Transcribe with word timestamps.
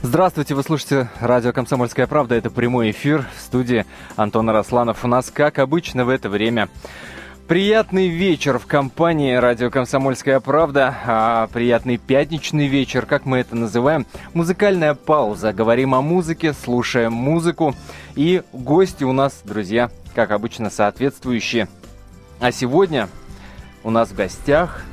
Здравствуйте, 0.00 0.54
вы 0.54 0.62
слушаете 0.62 1.10
радио 1.18 1.52
«Комсомольская 1.52 2.06
правда». 2.06 2.36
Это 2.36 2.50
прямой 2.50 2.92
эфир 2.92 3.26
в 3.36 3.40
студии 3.40 3.84
Антона 4.14 4.52
Росланов. 4.52 5.04
У 5.04 5.08
нас, 5.08 5.28
как 5.30 5.58
обычно, 5.58 6.04
в 6.04 6.08
это 6.08 6.28
время 6.28 6.68
Приятный 7.48 8.08
вечер 8.08 8.58
в 8.58 8.66
компании 8.66 9.34
радио 9.34 9.70
«Комсомольская 9.70 10.38
правда». 10.38 10.94
А, 11.06 11.46
приятный 11.48 11.96
пятничный 11.96 12.66
вечер, 12.66 13.06
как 13.06 13.24
мы 13.24 13.38
это 13.38 13.56
называем. 13.56 14.06
Музыкальная 14.34 14.94
пауза. 14.94 15.54
Говорим 15.54 15.94
о 15.94 16.02
музыке, 16.02 16.52
слушаем 16.52 17.14
музыку. 17.14 17.74
И 18.14 18.42
гости 18.52 19.02
у 19.02 19.12
нас, 19.12 19.40
друзья, 19.44 19.90
как 20.14 20.30
обычно, 20.30 20.68
соответствующие. 20.68 21.68
А 22.38 22.52
сегодня 22.52 23.08
у 23.82 23.90
нас 23.90 24.10
в 24.10 24.14
гостях 24.14 24.84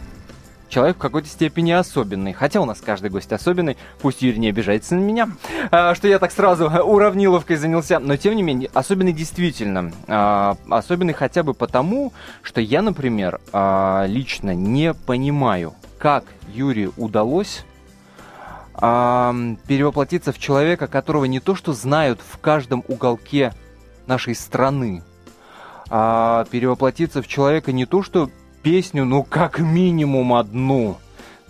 человек 0.75 0.97
в 0.97 0.99
какой-то 0.99 1.29
степени 1.29 1.71
особенный. 1.71 2.33
Хотя 2.33 2.59
у 2.59 2.65
нас 2.65 2.81
каждый 2.81 3.09
гость 3.09 3.31
особенный. 3.31 3.77
Пусть 4.01 4.21
Юрий 4.21 4.39
не 4.39 4.49
обижается 4.49 4.95
на 4.95 4.99
меня, 4.99 5.29
а, 5.71 5.95
что 5.95 6.09
я 6.09 6.19
так 6.19 6.33
сразу 6.33 6.65
уравниловкой 6.83 7.55
занялся. 7.55 7.99
Но, 7.99 8.17
тем 8.17 8.35
не 8.35 8.43
менее, 8.43 8.69
особенный 8.73 9.13
действительно. 9.13 9.93
А, 10.09 10.57
особенный 10.69 11.13
хотя 11.13 11.43
бы 11.43 11.53
потому, 11.53 12.11
что 12.41 12.59
я, 12.59 12.81
например, 12.81 13.39
а, 13.53 14.05
лично 14.05 14.53
не 14.53 14.93
понимаю, 14.93 15.75
как 15.97 16.25
Юрию 16.53 16.93
удалось 16.97 17.63
перевоплотиться 18.77 20.33
в 20.33 20.37
человека, 20.37 20.87
которого 20.87 21.23
не 21.23 21.39
то 21.39 21.55
что 21.55 21.71
знают 21.71 22.19
в 22.19 22.37
каждом 22.39 22.83
уголке 22.89 23.53
нашей 24.05 24.35
страны, 24.35 25.01
а 25.89 26.43
перевоплотиться 26.51 27.21
в 27.21 27.27
человека 27.27 27.71
не 27.71 27.85
то 27.85 28.03
что 28.03 28.29
песню, 28.65 29.05
ну, 29.05 29.21
как 29.21 29.59
минимум 29.59 30.33
одну 30.33 30.97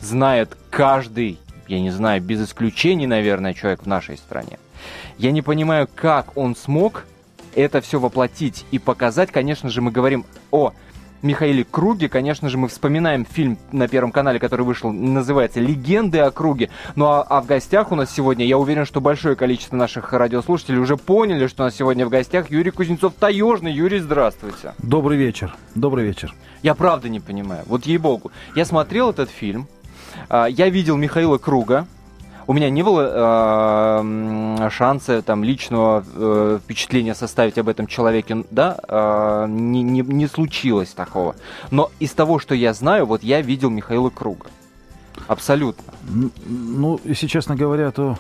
знает 0.02 0.58
каждый, 0.70 1.40
я 1.66 1.80
не 1.80 1.90
знаю, 1.90 2.22
без 2.22 2.44
исключений, 2.44 3.08
наверное, 3.08 3.54
человек 3.54 3.84
в 3.84 3.86
нашей 3.86 4.18
стране. 4.18 4.60
Я 5.18 5.32
не 5.32 5.42
понимаю, 5.42 5.88
как 5.96 6.36
он 6.36 6.58
смог 6.58 7.06
это 7.56 7.80
все 7.80 8.02
воплотить 8.02 8.66
и 8.72 8.80
показать. 8.80 9.32
Конечно 9.32 9.70
же, 9.70 9.82
мы 9.82 9.92
говорим 9.92 10.26
о 10.52 10.74
Михаиле 11.22 11.64
Круге. 11.64 12.10
Конечно 12.10 12.50
же, 12.50 12.58
мы 12.58 12.68
вспоминаем 12.68 13.26
фильм 13.26 13.58
на 13.72 13.88
Первом 13.88 14.12
канале, 14.12 14.40
который 14.40 14.66
вышел, 14.66 14.92
называется 14.92 15.60
«Легенды 15.60 16.20
о 16.20 16.32
Круге». 16.32 16.70
Ну 16.96 17.06
а, 17.06 17.24
а 17.24 17.42
в 17.42 17.46
гостях 17.46 17.92
у 17.92 17.96
нас 17.96 18.14
сегодня, 18.14 18.46
я 18.46 18.58
уверен, 18.58 18.86
что 18.86 19.02
большое 19.02 19.36
количество 19.36 19.76
наших 19.76 20.14
радиослушателей 20.14 20.80
уже 20.80 20.98
поняли, 20.98 21.48
что 21.48 21.64
у 21.64 21.66
нас 21.66 21.76
сегодня 21.76 22.06
в 22.06 22.10
гостях 22.10 22.52
Юрий 22.52 22.72
Кузнецов-Таежный. 22.72 23.72
Юрий, 23.72 24.00
здравствуйте. 24.00 24.74
Добрый 24.78 25.18
вечер. 25.18 25.56
Добрый 25.74 26.06
вечер. 26.06 26.34
Я 26.62 26.76
правда 26.76 27.10
не 27.10 27.20
понимаю. 27.20 27.64
Вот 27.68 27.86
ей-богу. 27.86 28.32
Я 28.56 28.66
смотрел 28.66 29.10
этот 29.10 29.30
фильм, 29.30 29.68
а, 30.30 30.46
я 30.46 30.70
видел 30.70 30.98
Михаила 30.98 31.38
Круга, 31.38 31.88
у 32.48 32.54
меня 32.54 32.70
не 32.70 32.84
было 32.84 34.02
э, 34.04 34.70
шанса 34.70 35.22
там 35.22 35.44
личного 35.44 36.04
э, 36.16 36.60
впечатления 36.64 37.16
составить 37.16 37.58
об 37.58 37.70
этом 37.70 37.88
человеке, 37.88 38.44
да, 38.52 38.78
э, 38.88 39.46
не, 39.50 39.82
не, 39.82 40.02
не 40.02 40.28
случилось 40.28 40.90
такого. 40.90 41.36
Но 41.72 41.92
из 42.00 42.12
того, 42.12 42.40
что 42.40 42.56
я 42.56 42.74
знаю, 42.74 43.06
вот 43.06 43.24
я 43.24 43.42
видел 43.42 43.70
Михаила 43.70 44.10
Круга. 44.10 44.48
Абсолютно. 45.28 45.94
Ну, 46.46 47.00
если 47.04 47.28
честно 47.28 47.56
говоря, 47.56 47.92
то 47.92 48.18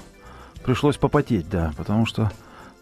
пришлось 0.63 0.97
попотеть, 0.97 1.49
да, 1.49 1.71
потому 1.77 2.05
что 2.05 2.31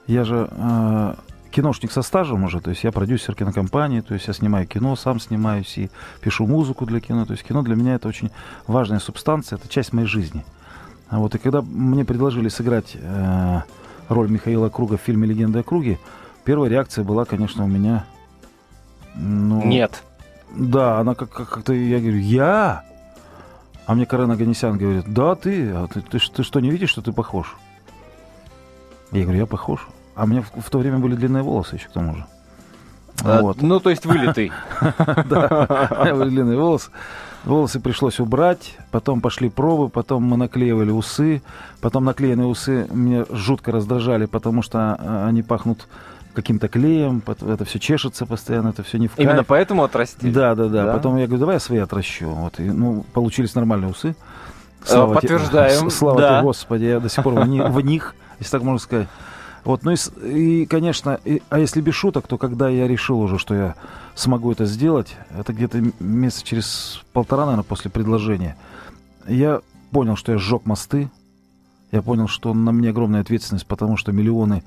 я 0.07 0.23
же 0.23 0.49
э, 0.49 1.15
киношник 1.51 1.91
со 1.91 2.01
стажем 2.01 2.43
уже, 2.43 2.61
то 2.61 2.69
есть 2.69 2.83
я 2.83 2.91
продюсер 2.91 3.35
кинокомпании, 3.35 4.01
то 4.01 4.13
есть 4.13 4.27
я 4.27 4.33
снимаю 4.33 4.65
кино, 4.67 4.95
сам 4.95 5.19
снимаюсь 5.19 5.77
и 5.77 5.89
пишу 6.21 6.47
музыку 6.47 6.85
для 6.85 6.99
кино, 6.99 7.25
то 7.25 7.33
есть 7.33 7.43
кино 7.43 7.61
для 7.61 7.75
меня 7.75 7.95
это 7.95 8.07
очень 8.07 8.31
важная 8.67 8.99
субстанция, 8.99 9.57
это 9.57 9.67
часть 9.67 9.93
моей 9.93 10.07
жизни. 10.07 10.45
Вот, 11.19 11.35
и 11.35 11.37
когда 11.37 11.61
мне 11.61 12.05
предложили 12.05 12.49
сыграть 12.49 12.95
э, 12.95 13.61
роль 14.09 14.29
Михаила 14.29 14.69
Круга 14.69 14.97
в 14.97 15.01
фильме 15.01 15.27
«Легенда 15.27 15.59
о 15.59 15.63
Круге», 15.63 15.99
первая 16.43 16.69
реакция 16.69 17.03
была, 17.03 17.25
конечно, 17.25 17.63
у 17.63 17.67
меня... 17.67 18.05
Ну, 19.15 19.63
Нет. 19.63 20.03
Да, 20.55 20.99
она 20.99 21.15
как- 21.15 21.31
как-то... 21.31 21.73
Я 21.73 21.99
говорю, 21.99 22.17
я? 22.17 22.83
А 23.85 23.95
мне 23.95 24.05
Карен 24.05 24.31
Аганесян 24.31 24.77
говорит, 24.77 25.05
да, 25.07 25.35
ты, 25.35 25.69
а 25.71 25.87
ты, 25.87 26.01
ты, 26.01 26.19
ты 26.19 26.43
что, 26.43 26.59
не 26.59 26.69
видишь, 26.71 26.89
что 26.89 27.01
ты 27.01 27.11
похож? 27.11 27.57
Я 29.11 29.23
говорю, 29.23 29.39
я 29.39 29.45
похож. 29.45 29.87
А 30.15 30.23
у 30.23 30.27
меня 30.27 30.41
в, 30.41 30.61
в 30.61 30.69
то 30.69 30.77
время 30.77 30.99
были 30.99 31.15
длинные 31.15 31.43
волосы 31.43 31.75
еще 31.75 31.87
к 31.89 31.91
тому 31.91 32.15
же. 32.15 32.25
А, 33.23 33.41
вот. 33.41 33.61
Ну, 33.61 33.79
то 33.79 33.89
есть 33.89 34.05
вылитый. 34.05 34.51
Да, 35.29 36.15
длинные 36.25 36.57
волосы. 36.57 36.89
Волосы 37.45 37.81
пришлось 37.81 38.21
убрать, 38.21 38.77
потом 38.91 39.19
пошли 39.19 39.49
пробы, 39.49 39.89
потом 39.89 40.23
мы 40.23 40.37
наклеивали 40.37 40.91
усы, 40.91 41.41
потом 41.81 42.05
наклеенные 42.05 42.47
усы 42.47 42.87
меня 42.89 43.25
жутко 43.29 43.71
раздражали, 43.73 44.25
потому 44.25 44.61
что 44.61 44.95
а, 44.97 45.27
они 45.27 45.43
пахнут 45.43 45.87
каким-то 46.33 46.69
клеем, 46.69 47.21
это 47.27 47.65
все 47.65 47.79
чешется 47.79 48.25
постоянно, 48.25 48.69
это 48.69 48.83
все 48.83 48.97
не 48.97 49.07
в 49.07 49.15
кайф. 49.15 49.27
Именно 49.27 49.43
поэтому 49.43 49.83
отрастили? 49.83 50.31
Да, 50.31 50.55
да, 50.55 50.67
да, 50.67 50.85
да. 50.85 50.93
Потом 50.93 51.17
я 51.17 51.25
говорю, 51.25 51.41
давай 51.41 51.55
я 51.57 51.59
свои 51.59 51.79
отращу. 51.79 52.29
Вот, 52.29 52.59
и, 52.59 52.63
ну, 52.63 53.05
получились 53.13 53.53
нормальные 53.55 53.91
усы. 53.91 54.15
Слава 54.85 55.13
Подтверждаем. 55.15 55.89
Те, 55.89 55.89
слава 55.95 56.21
да. 56.21 56.29
тебе, 56.29 56.41
Господи, 56.43 56.83
я 56.85 56.99
до 56.99 57.09
сих 57.09 57.23
пор 57.23 57.33
в 57.33 57.81
них, 57.81 58.15
если 58.39 58.51
так 58.51 58.63
можно 58.63 58.79
сказать. 58.79 59.07
Вот, 59.63 59.83
ну 59.83 59.91
и, 59.91 59.95
и 60.25 60.65
конечно, 60.65 61.19
и, 61.23 61.41
а 61.49 61.59
если 61.59 61.79
без 61.79 61.93
шуток, 61.93 62.27
то 62.27 62.37
когда 62.37 62.67
я 62.67 62.87
решил 62.87 63.19
уже, 63.21 63.39
что 63.39 63.55
я 63.55 63.75
смогу 64.13 64.51
это 64.51 64.65
сделать, 64.65 65.15
это 65.37 65.53
где-то 65.53 65.81
месяца 65.99 66.43
через 66.43 67.01
полтора, 67.13 67.45
наверное, 67.45 67.63
после 67.63 67.89
предложения, 67.89 68.57
я 69.25 69.61
понял, 69.91 70.17
что 70.17 70.33
я 70.33 70.37
сжег 70.37 70.65
мосты, 70.65 71.09
я 71.91 72.01
понял, 72.01 72.27
что 72.27 72.53
на 72.53 72.71
мне 72.71 72.89
огромная 72.89 73.21
ответственность, 73.21 73.65
потому 73.65 73.95
что 73.95 74.11
миллионы 74.11 74.63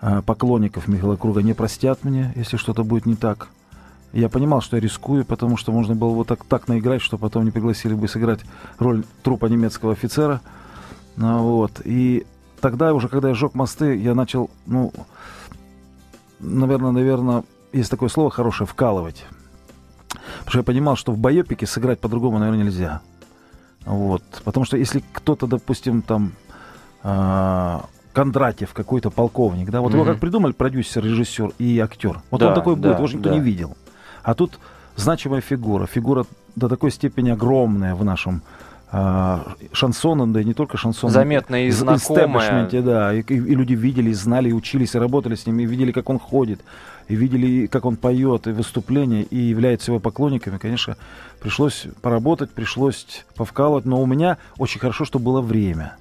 э, 0.00 0.22
поклонников 0.24 0.88
Михаила 0.88 1.16
Круга 1.16 1.42
не 1.42 1.52
простят 1.52 2.04
мне, 2.04 2.32
если 2.36 2.56
что-то 2.56 2.84
будет 2.84 3.04
не 3.04 3.16
так. 3.16 3.48
Я 4.12 4.30
понимал, 4.30 4.62
что 4.62 4.76
я 4.76 4.80
рискую, 4.80 5.26
потому 5.26 5.58
что 5.58 5.72
можно 5.72 5.94
было 5.94 6.10
вот 6.10 6.28
так, 6.28 6.44
так 6.44 6.68
наиграть, 6.68 7.02
что 7.02 7.18
потом 7.18 7.44
не 7.44 7.50
пригласили 7.50 7.92
бы 7.92 8.08
сыграть 8.08 8.40
роль 8.78 9.04
трупа 9.22 9.46
немецкого 9.46 9.92
офицера. 9.92 10.40
Ну, 11.16 11.42
вот. 11.42 11.82
И 11.84 12.24
тогда 12.60 12.94
уже, 12.94 13.08
когда 13.08 13.28
я 13.28 13.34
сжег 13.34 13.54
мосты, 13.54 13.96
я 13.96 14.14
начал, 14.14 14.50
ну, 14.66 14.92
наверное, 16.40 16.92
наверное, 16.92 17.44
есть 17.72 17.90
такое 17.90 18.08
слово 18.08 18.30
хорошее, 18.30 18.66
вкалывать. 18.66 19.24
Потому 20.08 20.50
что 20.50 20.58
я 20.58 20.64
понимал, 20.64 20.96
что 20.96 21.12
в 21.12 21.18
байопике 21.18 21.66
сыграть 21.66 22.00
по-другому, 22.00 22.38
наверное, 22.38 22.64
нельзя. 22.64 23.00
Вот. 23.84 24.22
Потому 24.44 24.64
что 24.66 24.76
если 24.76 25.02
кто-то, 25.12 25.46
допустим, 25.46 26.02
там 26.02 26.32
э, 27.02 27.78
Кондратьев, 28.12 28.72
какой-то 28.72 29.10
полковник, 29.10 29.70
да, 29.70 29.80
вот 29.80 29.92
mm-hmm. 29.92 29.94
его 29.94 30.04
как 30.04 30.20
придумали 30.20 30.52
продюсер, 30.52 31.04
режиссер 31.04 31.52
и 31.58 31.78
актер. 31.78 32.20
Вот 32.30 32.40
да, 32.40 32.48
он 32.48 32.54
такой 32.54 32.76
да, 32.76 32.82
будет, 32.82 32.98
его 32.98 33.06
же 33.06 33.16
никто 33.16 33.28
да. 33.30 33.34
не 33.36 33.40
видел. 33.40 33.76
А 34.22 34.34
тут 34.34 34.58
значимая 34.96 35.40
фигура, 35.40 35.86
фигура 35.86 36.26
до 36.56 36.68
такой 36.68 36.90
степени 36.90 37.30
огромная 37.30 37.94
в 37.94 38.04
нашем 38.04 38.42
шансоном, 39.72 40.32
да 40.32 40.40
и 40.40 40.44
не 40.44 40.54
только 40.54 40.76
шансоном. 40.76 41.12
Заметно 41.12 41.66
и 41.66 41.70
знакомая. 41.70 42.68
да. 42.82 43.14
И, 43.14 43.20
и, 43.20 43.34
и 43.34 43.54
люди 43.54 43.74
видели, 43.74 44.10
и 44.10 44.14
знали, 44.14 44.50
и 44.50 44.52
учились, 44.52 44.94
и 44.94 44.98
работали 44.98 45.34
с 45.34 45.46
ним, 45.46 45.60
и 45.60 45.66
видели, 45.66 45.92
как 45.92 46.08
он 46.10 46.18
ходит, 46.18 46.60
и 47.08 47.14
видели, 47.14 47.66
как 47.66 47.84
он 47.84 47.96
поет, 47.96 48.46
и 48.46 48.52
выступления, 48.52 49.22
и 49.22 49.36
являются 49.36 49.90
его 49.90 50.00
поклонниками. 50.00 50.58
Конечно, 50.58 50.96
пришлось 51.40 51.86
поработать, 52.02 52.50
пришлось 52.50 53.24
повкалывать, 53.36 53.84
но 53.84 54.00
у 54.00 54.06
меня 54.06 54.38
очень 54.58 54.80
хорошо, 54.80 55.04
что 55.04 55.18
было 55.18 55.40
время. 55.40 55.96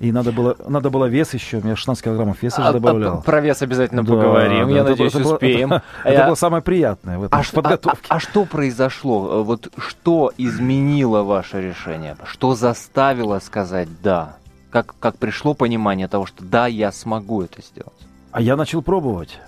И 0.00 0.12
надо 0.12 0.32
было, 0.32 0.56
надо 0.66 0.88
было 0.88 1.04
вес 1.04 1.34
еще. 1.34 1.58
У 1.58 1.62
меня 1.62 1.76
16 1.76 2.02
килограммов 2.02 2.42
веса 2.42 2.62
же 2.62 2.68
а, 2.68 2.72
добавлял. 2.72 3.18
А, 3.18 3.20
про 3.20 3.42
вес 3.42 3.60
обязательно 3.60 4.02
да, 4.02 4.14
поговорим. 4.14 4.68
Да, 4.68 4.74
Я 4.74 4.80
это 4.80 4.90
надеюсь, 4.90 5.12
было, 5.12 5.34
успеем. 5.34 5.72
Это, 5.74 5.84
это, 6.04 6.14
это 6.14 6.26
было 6.26 6.34
самое 6.36 6.62
приятное 6.62 7.18
в 7.18 7.24
этом 7.24 7.38
а, 7.38 7.44
подготовке. 7.52 8.06
А, 8.08 8.14
а, 8.14 8.16
а 8.16 8.20
что 8.20 8.46
произошло? 8.46 9.44
Вот 9.44 9.70
что 9.76 10.32
изменило 10.38 11.22
ваше 11.22 11.60
решение? 11.60 12.16
Что 12.24 12.54
заставило 12.54 13.38
сказать 13.40 13.88
«да»? 14.02 14.36
Как, 14.70 14.94
как 14.98 15.18
пришло 15.18 15.52
понимание 15.52 16.08
того, 16.08 16.24
что 16.24 16.44
«да, 16.44 16.66
я 16.66 16.92
смогу 16.92 17.42
это 17.42 17.60
сделать»? 17.60 17.92
А 18.32 18.40
я 18.40 18.56
начал 18.56 18.80
пробовать. 18.80 19.38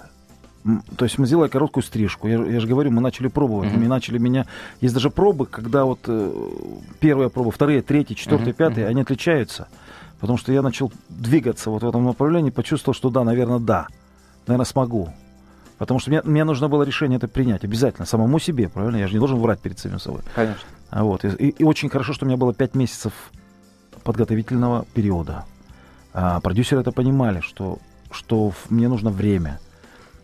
То 0.96 1.06
есть 1.06 1.16
мы 1.16 1.26
сделали 1.26 1.48
короткую 1.48 1.82
стрижку. 1.82 2.28
Я, 2.28 2.44
я 2.44 2.60
же 2.60 2.68
говорю, 2.68 2.90
мы 2.90 3.00
начали 3.00 3.28
пробовать. 3.28 3.70
Mm-hmm. 3.70 3.78
Мы 3.78 3.88
начали 3.88 4.18
меня. 4.18 4.46
Есть 4.82 4.92
даже 4.92 5.08
пробы, 5.08 5.46
когда 5.46 5.86
вот 5.86 6.00
э, 6.06 6.32
первая 7.00 7.30
проба, 7.30 7.50
вторые, 7.50 7.80
третья, 7.82 8.14
четвертая, 8.14 8.52
mm-hmm. 8.52 8.56
пятая, 8.56 8.86
они 8.88 9.00
отличаются. 9.00 9.68
Потому 10.22 10.38
что 10.38 10.52
я 10.52 10.62
начал 10.62 10.92
двигаться 11.08 11.68
вот 11.68 11.82
в 11.82 11.88
этом 11.88 12.04
направлении, 12.04 12.50
почувствовал, 12.50 12.94
что 12.94 13.10
да, 13.10 13.24
наверное, 13.24 13.58
да. 13.58 13.88
Наверное, 14.46 14.66
смогу. 14.66 15.12
Потому 15.78 15.98
что 15.98 16.10
мне, 16.10 16.22
мне 16.22 16.44
нужно 16.44 16.68
было 16.68 16.84
решение 16.84 17.16
это 17.16 17.26
принять 17.26 17.64
обязательно, 17.64 18.06
самому 18.06 18.38
себе, 18.38 18.68
правильно? 18.68 18.98
Я 18.98 19.08
же 19.08 19.14
не 19.14 19.18
должен 19.18 19.40
врать 19.40 19.58
перед 19.58 19.80
самим 19.80 19.98
собой. 19.98 20.20
Конечно. 20.36 20.62
А 20.90 21.02
вот, 21.02 21.24
и, 21.24 21.28
и, 21.28 21.48
и 21.48 21.64
очень 21.64 21.88
хорошо, 21.88 22.12
что 22.12 22.24
у 22.24 22.28
меня 22.28 22.36
было 22.36 22.54
5 22.54 22.76
месяцев 22.76 23.12
подготовительного 24.04 24.86
периода. 24.94 25.44
А, 26.14 26.38
продюсеры 26.38 26.82
это 26.82 26.92
понимали, 26.92 27.40
что, 27.40 27.80
что 28.12 28.52
мне 28.70 28.86
нужно 28.86 29.10
время. 29.10 29.58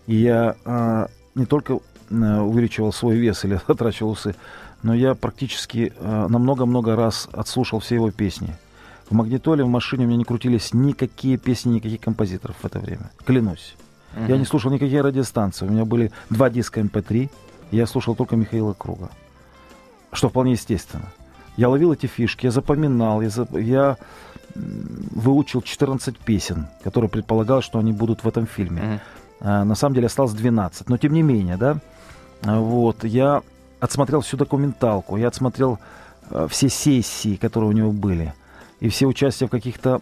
И 0.07 0.15
я 0.15 0.55
а, 0.65 1.09
не 1.35 1.45
только 1.45 1.81
а, 2.13 2.43
увеличивал 2.45 2.93
свой 2.93 3.17
вес 3.17 3.45
или 3.45 3.61
отращивал 3.67 4.13
усы, 4.13 4.37
но 4.85 4.95
я 4.95 5.17
практически 5.17 5.93
а, 5.99 6.29
на 6.29 6.39
много-много 6.39 6.95
раз 6.95 7.29
отслушал 7.33 7.81
все 7.81 7.97
его 7.97 8.13
песни– 8.13 8.55
В 9.11 9.15
магнитоле, 9.15 9.65
в 9.65 9.69
машине 9.69 10.05
у 10.05 10.09
меня 10.09 10.19
не 10.19 10.25
крутились 10.25 10.75
никакие 10.75 11.39
песни, 11.39 11.75
никаких 11.75 12.01
композиторов 12.01 12.57
в 12.61 12.65
это 12.65 12.79
время. 12.79 13.11
Клянусь. 13.25 13.77
Я 14.27 14.37
не 14.37 14.45
слушал 14.45 14.71
никакие 14.71 15.01
радиостанции. 15.01 15.67
У 15.67 15.71
меня 15.71 15.85
были 15.85 16.11
два 16.31 16.51
диска 16.51 16.81
MP3. 16.81 17.23
Эм 17.23 17.31
я 17.71 17.87
слушал 17.87 18.15
только 18.15 18.37
Михаила 18.37 18.73
Круга. 18.73 19.11
Что 20.13 20.29
вполне 20.29 20.53
естественно. 20.53 21.05
Я 21.57 21.69
ловил 21.69 21.93
эти 21.93 22.07
фишки, 22.07 22.47
я 22.47 22.51
запоминал, 22.51 23.21
я, 23.21 23.31
зап... 23.31 23.55
я 23.57 23.97
выучил 24.55 25.61
14 25.61 26.17
песен, 26.19 26.69
которые 26.83 27.11
предполагал, 27.11 27.63
что 27.63 27.79
они 27.79 27.93
будут 27.93 28.25
в 28.25 28.29
этом 28.29 28.47
фильме. 28.47 28.81
Mm-hmm. 28.81 29.01
А, 29.41 29.65
на 29.65 29.75
самом 29.75 29.95
деле 29.95 30.07
осталось 30.07 30.33
12. 30.33 30.89
Но 30.89 30.97
тем 30.97 31.13
не 31.13 31.23
менее, 31.23 31.57
да, 31.57 31.79
а, 32.43 32.59
вот, 32.59 33.05
я 33.05 33.43
отсмотрел 33.81 34.21
всю 34.21 34.37
документалку, 34.37 35.17
я 35.17 35.29
отсмотрел 35.29 35.79
а, 36.31 36.49
все 36.49 36.69
сессии, 36.69 37.37
которые 37.37 37.71
у 37.71 37.73
него 37.73 37.93
были, 37.93 38.33
и 38.81 38.89
все 38.89 39.07
участия 39.07 39.47
в 39.47 39.51
каких-то 39.51 40.01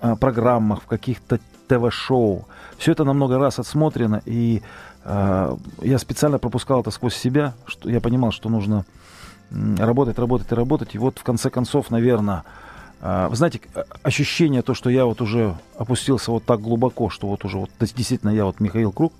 а, 0.00 0.16
программах, 0.16 0.82
в 0.82 0.86
каких-то 0.86 1.38
ТВ-шоу. 1.68 2.46
Все 2.78 2.92
это 2.92 3.04
на 3.04 3.12
много 3.12 3.38
раз 3.38 3.58
отсмотрено, 3.58 4.22
и 4.24 4.62
э, 5.04 5.56
я 5.82 5.98
специально 5.98 6.38
пропускал 6.38 6.82
это 6.82 6.90
сквозь 6.90 7.16
себя, 7.16 7.54
что 7.66 7.90
я 7.90 8.00
понимал, 8.00 8.30
что 8.30 8.48
нужно 8.48 8.84
работать, 9.50 10.18
работать 10.18 10.52
и 10.52 10.54
работать. 10.54 10.94
И 10.94 10.98
вот 10.98 11.18
в 11.18 11.22
конце 11.22 11.50
концов, 11.50 11.90
наверное, 11.90 12.44
э, 13.00 13.26
вы 13.28 13.36
знаете, 13.36 13.60
ощущение 14.02 14.62
то, 14.62 14.74
что 14.74 14.90
я 14.90 15.06
вот 15.06 15.20
уже 15.20 15.56
опустился 15.76 16.30
вот 16.30 16.44
так 16.44 16.60
глубоко, 16.60 17.10
что 17.10 17.26
вот 17.26 17.44
уже 17.44 17.58
вот 17.58 17.70
действительно 17.80 18.30
я 18.30 18.44
вот 18.44 18.60
Михаил 18.60 18.92
Круг, 18.92 19.12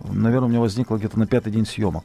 наверное, 0.00 0.46
у 0.46 0.50
меня 0.50 0.60
возникло 0.60 0.96
где-то 0.96 1.18
на 1.18 1.26
пятый 1.26 1.52
день 1.52 1.66
съемок. 1.66 2.04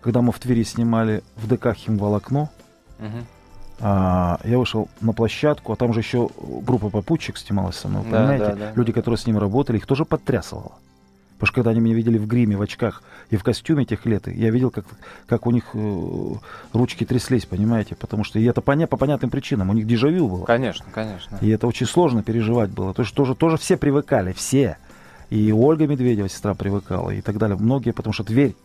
Когда 0.00 0.20
мы 0.20 0.32
в 0.32 0.38
Твери 0.38 0.64
снимали 0.64 1.22
в 1.36 1.48
ДК 1.48 1.74
«Химволокно», 1.74 2.50
угу. 2.98 3.24
А, 3.80 4.40
я 4.44 4.58
вышел 4.58 4.88
на 5.00 5.12
площадку, 5.12 5.72
а 5.72 5.76
там 5.76 5.92
же 5.92 6.00
еще 6.00 6.28
группа 6.38 6.90
попутчик 6.90 7.36
снималась 7.38 7.76
со 7.76 7.88
мной, 7.88 8.02
да, 8.10 8.18
понимаете? 8.18 8.44
Да, 8.46 8.54
да, 8.54 8.72
Люди, 8.74 8.92
которые 8.92 9.18
с 9.18 9.26
ним 9.26 9.38
работали, 9.38 9.76
их 9.76 9.86
тоже 9.86 10.04
потрясывало. 10.04 10.72
Потому 11.34 11.46
что 11.46 11.54
когда 11.54 11.70
они 11.70 11.78
меня 11.80 11.94
видели 11.94 12.18
в 12.18 12.26
гриме, 12.26 12.56
в 12.56 12.62
очках 12.62 13.04
и 13.30 13.36
в 13.36 13.44
костюме 13.44 13.84
тех 13.84 14.04
лет, 14.06 14.26
я 14.26 14.50
видел, 14.50 14.72
как, 14.72 14.84
как 15.28 15.46
у 15.46 15.52
них 15.52 15.66
э, 15.74 16.32
ручки 16.72 17.04
тряслись, 17.04 17.46
понимаете? 17.46 17.94
Потому 17.94 18.24
что 18.24 18.40
и 18.40 18.44
это 18.44 18.60
поня- 18.60 18.88
по 18.88 18.96
понятным 18.96 19.30
причинам. 19.30 19.70
У 19.70 19.72
них 19.72 19.86
дежавю 19.86 20.26
было. 20.28 20.44
Конечно, 20.46 20.86
конечно. 20.92 21.38
И 21.40 21.48
это 21.48 21.68
очень 21.68 21.86
сложно 21.86 22.24
переживать 22.24 22.70
было. 22.70 22.92
То 22.92 23.02
есть 23.02 23.14
тоже, 23.14 23.36
тоже 23.36 23.56
все 23.56 23.76
привыкали, 23.76 24.32
все. 24.32 24.78
И 25.30 25.52
Ольга 25.52 25.86
Медведева, 25.86 26.28
сестра, 26.28 26.54
привыкала 26.54 27.10
и 27.10 27.20
так 27.20 27.38
далее. 27.38 27.56
Многие, 27.56 27.92
потому 27.92 28.12
что 28.12 28.24
дверь 28.24 28.56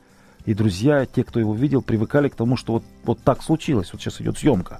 и 0.45 0.55
друзья, 0.55 1.05
те, 1.05 1.23
кто 1.23 1.39
его 1.39 1.53
видел, 1.53 1.83
привыкали 1.83 2.27
к 2.27 2.33
тому, 2.35 2.57
что 2.57 2.73
вот, 2.73 2.83
вот 3.03 3.19
так 3.19 3.43
случилось. 3.43 3.91
Вот 3.93 4.01
сейчас 4.01 4.19
идет 4.19 4.39
съемка. 4.39 4.79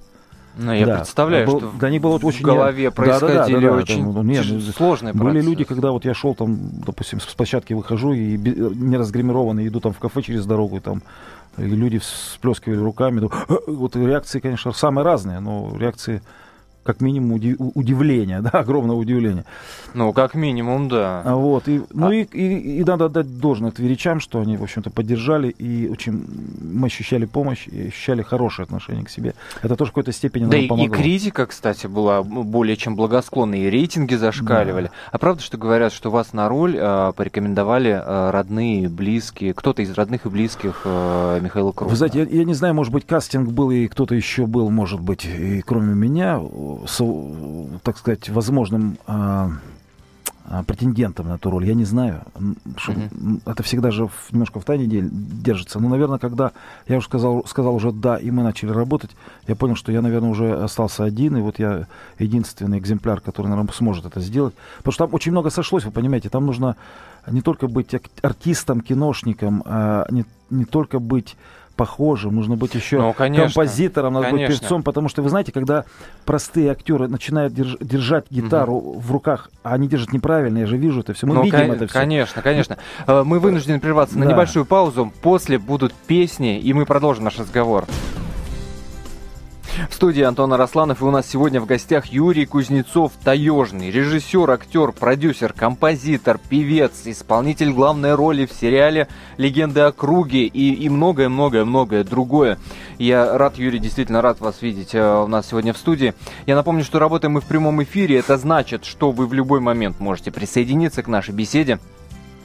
Ну, 0.56 0.72
я 0.72 0.86
да. 0.86 0.96
представляю, 0.98 1.48
был, 1.48 1.60
что 1.60 1.72
да, 1.80 1.88
они 1.88 2.00
было 2.00 2.20
очень 2.22 2.40
в 2.40 2.42
голове 2.42 2.92
происходили 2.92 3.38
да, 3.38 3.48
да, 3.48 3.54
да, 3.54 3.62
да, 3.62 3.74
очень 3.74 4.14
да, 4.14 4.22
нет, 4.22 4.76
сложные 4.76 5.14
Были 5.14 5.32
процессы. 5.32 5.50
люди, 5.50 5.64
когда 5.64 5.92
вот 5.92 6.06
я 6.06 6.14
шел 6.14 6.36
там, 6.36 6.58
допустим, 6.86 7.20
с 7.20 7.26
площадки 7.26 7.74
выхожу 7.74 8.14
и 8.14 8.38
не 8.38 8.98
разгримированный 8.98 9.68
иду 9.68 9.80
там 9.80 9.94
в 9.94 10.00
кафе 10.00 10.22
через 10.22 10.46
дорогу, 10.46 10.78
и 10.78 10.80
там 10.80 11.02
и 11.58 11.64
люди 11.64 12.00
всплескивали 12.00 12.80
руками. 12.80 13.28
Вот 13.68 13.96
реакции, 13.96 14.40
конечно, 14.40 14.72
самые 14.72 15.06
разные, 15.06 15.40
но 15.40 15.76
реакции 15.78 16.22
как 16.84 17.02
минимум 17.02 17.34
уди- 17.34 17.56
удивление, 17.58 18.42
да, 18.54 18.60
огромное 18.60 18.96
удивление. 18.96 19.46
Ну, 19.94 20.14
как 20.14 20.34
минимум, 20.36 20.90
да. 20.90 21.22
А 21.26 21.36
вот, 21.36 21.68
и, 21.68 21.82
ну 21.94 22.08
а... 22.08 22.14
и, 22.14 22.24
и, 22.24 22.80
и 22.80 22.84
надо 22.84 23.06
отдать 23.06 23.40
должное 23.40 23.72
тверичам, 23.72 24.20
что 24.20 24.40
они, 24.40 24.58
в 24.58 24.64
общем-то, 24.64 24.90
поддержали, 24.90 25.50
и 25.50 25.88
очень 25.88 26.26
мы 26.62 26.88
ощущали 26.88 27.26
помощь, 27.26 27.68
и 27.68 27.88
ощущали 27.88 28.22
хорошее 28.22 28.66
отношение 28.66 29.06
к 29.06 29.10
себе. 29.10 29.34
Это 29.62 29.76
тоже 29.76 29.92
в 29.92 29.94
какой-то 29.94 30.12
степени 30.12 30.46
да 30.46 30.58
нам 30.58 30.68
помогло. 30.68 30.94
Да 30.94 31.00
и 31.00 31.02
критика, 31.02 31.46
кстати, 31.46 31.88
была 31.88 32.24
более 32.24 32.76
чем 32.78 32.96
благосклонной, 32.96 33.62
и 33.62 33.70
рейтинги 33.70 34.16
зашкаливали. 34.16 34.88
Да. 34.88 34.92
А 35.12 35.18
правда, 35.18 35.42
что 35.42 35.58
говорят, 35.58 35.94
что 35.94 36.10
вас 36.12 36.34
на 36.34 36.50
роль 36.50 36.76
э, 36.78 37.14
порекомендовали 37.16 37.92
э, 37.92 38.30
родные, 38.32 38.90
близкие, 38.90 39.54
кто-то 39.54 39.82
из 39.82 39.94
родных 39.94 40.26
и 40.26 40.30
близких 40.30 40.82
э, 40.86 41.40
Михаила 41.42 41.72
Круга? 41.72 41.92
Вы 41.92 41.96
знаете, 41.96 42.20
я, 42.20 42.26
я 42.26 42.44
не 42.44 42.54
знаю, 42.54 42.74
может 42.74 42.92
быть, 42.92 43.06
кастинг 43.06 43.50
был, 43.52 43.72
и 43.72 43.88
кто-то 43.88 44.16
еще 44.16 44.46
был, 44.46 44.70
может 44.70 45.00
быть, 45.00 45.26
и 45.26 45.62
кроме 45.62 45.94
меня, 45.94 46.40
так 47.84 47.98
сказать, 47.98 48.30
возможным 48.30 48.98
а, 49.08 49.52
а, 50.46 50.64
претендентом 50.64 51.30
на 51.30 51.36
эту 51.36 51.50
роль, 51.50 51.66
я 51.66 51.74
не 51.74 51.86
знаю. 51.86 52.24
Mm-hmm. 52.36 53.42
Это 53.46 53.64
всегда 53.64 53.92
же 53.92 54.10
немножко 54.32 54.60
в 54.60 54.66
тайне 54.66 54.88
держится. 54.88 55.80
Но, 55.80 55.88
наверное, 55.88 56.20
когда 56.20 56.52
я 56.88 56.98
уже 56.98 57.08
сказал, 57.08 57.46
сказал 57.48 57.76
уже 57.76 57.92
да, 57.94 58.18
и 58.18 58.30
мы 58.30 58.44
начали 58.44 58.72
работать, 58.72 59.12
я 59.48 59.56
понял, 59.56 59.76
что 59.76 59.92
я, 59.92 60.02
наверное, 60.02 60.30
уже 60.30 60.54
остался 60.54 61.06
один, 61.06 61.38
и 61.38 61.42
вот 61.42 61.60
я 61.60 61.88
единственный 62.20 62.78
экземпляр, 62.80 63.22
который, 63.22 63.48
наверное, 63.48 63.72
сможет 63.74 64.06
это 64.06 64.20
сделать. 64.20 64.54
Потому 64.78 64.92
что 64.92 65.06
там 65.06 65.14
очень 65.14 65.32
много 65.32 65.50
сошлось, 65.50 65.86
вы 65.86 65.92
понимаете, 65.92 66.30
там 66.30 66.46
нужно 66.46 66.76
не 67.26 67.42
только 67.42 67.68
быть 67.68 67.96
артистом, 68.22 68.82
киношником, 68.82 69.64
а 69.66 70.06
не, 70.10 70.26
не 70.50 70.66
только 70.66 71.00
быть 71.00 71.38
похожим, 71.76 72.36
нужно 72.36 72.56
быть 72.56 72.76
еще 72.76 73.00
ну, 73.00 73.14
конечно, 73.14 73.46
композитором, 73.46 74.14
надо 74.14 74.28
конечно. 74.28 74.48
быть 74.48 74.60
певцом, 74.60 74.84
потому 74.84 75.10
что 75.10 75.22
вы 75.22 75.30
знаете, 75.30 75.52
когда 75.52 75.86
простые 76.26 76.72
актеры 76.72 77.08
начинают 77.08 77.54
держ, 77.54 77.78
держать 77.80 78.26
гитару 78.30 78.76
угу. 78.76 79.00
в 79.00 79.12
руках, 79.12 79.50
а 79.64 79.74
они 79.74 79.88
держат 79.88 80.14
неправильно, 80.14 80.60
я 80.60 80.66
же 80.68 80.78
вижу 80.78 81.02
это 81.02 81.14
все, 81.14 81.28
мы 81.28 81.36
ну, 81.36 81.44
видим 81.44 81.72
это 81.72 81.88
все. 81.88 81.94
Конечно, 81.94 82.42
конечно. 82.42 82.78
Э, 83.08 83.24
мы 83.24 83.40
вынуждены 83.40 83.80
прерваться 83.80 84.18
на 84.18 84.26
небольшую 84.26 84.66
паузу, 84.66 85.12
после 85.22 85.58
будут 85.58 85.94
песни, 85.94 86.60
и 86.60 86.74
мы 86.74 86.86
продолжим 86.86 87.24
наш 87.24 87.40
разговор. 87.40 87.86
В 89.90 89.94
студии 89.96 90.22
Антон 90.22 90.54
Арасланов, 90.54 91.02
и 91.02 91.06
у 91.06 91.10
нас 91.10 91.28
сегодня 91.28 91.60
в 91.60 91.66
гостях 91.66 92.06
Юрий 92.08 92.46
Кузнецов, 92.46 93.12
таежный, 93.24 93.90
режиссер, 93.90 94.50
актер, 94.52 94.92
продюсер, 94.92 95.52
композитор, 95.52 96.40
певец, 96.50 97.02
исполнитель 97.06 97.72
главной 97.72 98.14
роли 98.14 98.46
в 98.46 98.52
сериале 98.52 99.08
«Легенды 99.38 99.82
о 99.82 99.92
круге» 99.92 100.46
и 100.46 100.90
многое-многое-многое 100.90 102.04
другое. 102.04 102.60
Я 103.00 103.36
рад, 103.38 103.58
Юрий, 103.58 103.80
действительно 103.80 104.22
рад 104.22 104.40
вас 104.42 104.62
видеть 104.62 104.94
э, 104.94 105.24
у 105.24 105.28
нас 105.28 105.48
сегодня 105.48 105.74
в 105.74 105.78
студии. 105.78 106.14
Я 106.46 106.56
напомню, 106.56 106.84
что 106.84 107.00
работаем 107.00 107.34
мы 107.34 107.42
в 107.42 107.46
прямом 107.46 107.82
эфире, 107.84 108.20
это 108.20 108.38
значит, 108.38 108.86
что 108.86 109.12
вы 109.12 109.26
в 109.26 109.34
любой 109.34 109.60
момент 109.60 110.00
можете 110.00 110.32
присоединиться 110.32 111.02
к 111.02 111.08
нашей 111.08 111.34
беседе 111.34 111.80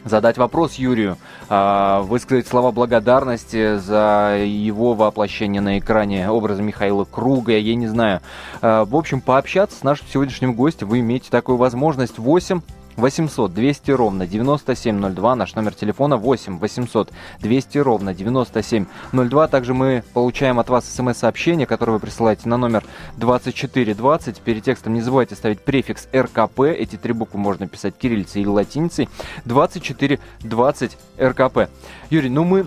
задать 0.08 0.38
вопрос 0.38 0.74
Юрию, 0.74 1.16
а, 1.48 2.02
высказать 2.02 2.46
слова 2.46 2.72
благодарности 2.72 3.76
за 3.76 4.38
его 4.44 4.94
воплощение 4.94 5.60
на 5.60 5.78
экране 5.78 6.30
образа 6.30 6.62
Михаила 6.62 7.04
Круга, 7.04 7.56
я 7.56 7.74
не 7.74 7.86
знаю. 7.86 8.20
А, 8.60 8.84
в 8.84 8.94
общем, 8.96 9.20
пообщаться 9.20 9.78
с 9.78 9.82
нашим 9.82 10.06
сегодняшним 10.12 10.54
гостем 10.54 10.88
вы 10.88 11.00
имеете 11.00 11.30
такую 11.30 11.56
возможность. 11.56 12.18
8 12.18 12.60
800 12.98 13.54
200 13.54 13.90
ровно 13.92 14.26
9702, 14.26 15.36
наш 15.36 15.54
номер 15.54 15.74
телефона 15.74 16.16
8 16.16 16.58
800 16.58 17.12
200 17.40 17.78
ровно 17.78 18.12
9702. 18.12 19.48
Также 19.48 19.72
мы 19.72 20.02
получаем 20.12 20.58
от 20.58 20.68
вас 20.68 20.84
смс-сообщение, 20.84 21.66
которое 21.66 21.92
вы 21.92 22.00
присылаете 22.00 22.48
на 22.48 22.56
номер 22.56 22.84
2420. 23.16 24.40
Перед 24.40 24.64
текстом 24.64 24.94
не 24.94 25.00
забывайте 25.00 25.36
ставить 25.36 25.60
префикс 25.60 26.08
РКП. 26.14 26.60
Эти 26.60 26.96
три 26.96 27.12
буквы 27.12 27.38
можно 27.38 27.68
писать 27.68 27.94
кириллицей 27.96 28.42
или 28.42 28.48
латиницей. 28.48 29.08
2420 29.44 30.98
РКП. 31.20 31.70
Юрий, 32.10 32.30
ну 32.30 32.44
мы 32.44 32.66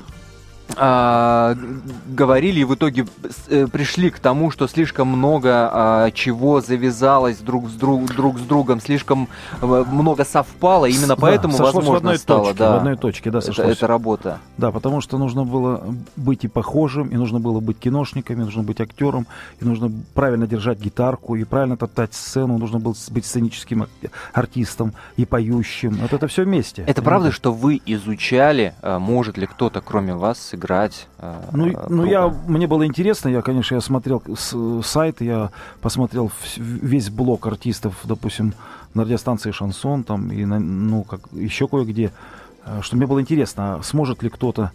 а, 0.77 1.55
говорили 2.07 2.61
и 2.61 2.63
в 2.63 2.75
итоге 2.75 3.05
э, 3.49 3.67
пришли 3.67 4.09
к 4.09 4.19
тому, 4.19 4.51
что 4.51 4.67
слишком 4.67 5.07
много 5.07 5.69
а, 5.71 6.11
чего 6.11 6.61
завязалось 6.61 7.37
друг 7.37 7.69
с, 7.69 7.73
друг, 7.73 8.05
друг 8.13 8.39
с 8.39 8.41
другом, 8.41 8.81
слишком 8.81 9.27
а, 9.61 9.83
много 9.83 10.25
совпало, 10.25 10.85
именно 10.85 11.07
да, 11.07 11.15
поэтому 11.15 11.55
возможно 11.57 11.91
в 11.91 11.95
одной 11.95 12.17
стало 12.17 12.45
точке, 12.45 12.59
да, 12.59 12.73
в 12.73 12.77
одной 12.77 12.97
точке, 12.97 13.31
да, 13.31 13.39
это, 13.39 13.63
это 13.63 13.87
работа. 13.87 14.39
Да, 14.57 14.71
потому 14.71 15.01
что 15.01 15.17
нужно 15.17 15.43
было 15.43 15.83
быть 16.15 16.43
и 16.45 16.47
похожим, 16.47 17.07
и 17.07 17.15
нужно 17.15 17.39
было 17.39 17.59
быть 17.59 17.77
киношником, 17.79 18.41
и 18.41 18.45
нужно 18.45 18.63
быть 18.63 18.81
актером, 18.81 19.27
и 19.59 19.65
нужно 19.65 19.91
правильно 20.13 20.47
держать 20.47 20.79
гитарку, 20.79 21.35
и 21.35 21.43
правильно 21.43 21.77
топтать 21.77 22.13
сцену, 22.13 22.57
нужно 22.57 22.79
было 22.79 22.95
быть 23.09 23.25
сценическим 23.25 23.87
артистом 24.33 24.93
и 25.17 25.25
поющим. 25.25 25.97
Вот 26.01 26.13
это 26.13 26.27
все 26.27 26.43
вместе. 26.43 26.83
Это 26.87 27.01
правда, 27.01 27.31
что 27.31 27.53
вы 27.53 27.81
изучали, 27.85 28.73
может 28.81 29.37
ли 29.37 29.45
кто-то 29.45 29.81
кроме 29.81 30.13
вас 30.13 30.53
играть. 30.61 31.07
Э, 31.17 31.49
ну, 31.51 31.67
э, 31.67 31.85
ну 31.89 32.05
я, 32.05 32.27
мне 32.27 32.67
было 32.67 32.85
интересно, 32.85 33.29
я, 33.29 33.41
конечно, 33.41 33.75
я 33.75 33.81
смотрел 33.81 34.21
с, 34.37 34.81
сайт, 34.83 35.21
я 35.21 35.51
посмотрел 35.81 36.31
весь 36.55 37.09
блок 37.09 37.47
артистов, 37.47 37.95
допустим, 38.03 38.53
на 38.93 39.03
радиостанции 39.03 39.51
«Шансон», 39.51 40.03
там, 40.03 40.31
и, 40.31 40.45
на, 40.45 40.59
ну, 40.59 41.03
как 41.03 41.21
еще 41.33 41.67
кое-где, 41.67 42.11
э, 42.65 42.79
что 42.81 42.95
мне 42.95 43.07
было 43.07 43.19
интересно, 43.19 43.75
а 43.75 43.83
сможет 43.83 44.23
ли 44.23 44.29
кто-то, 44.29 44.71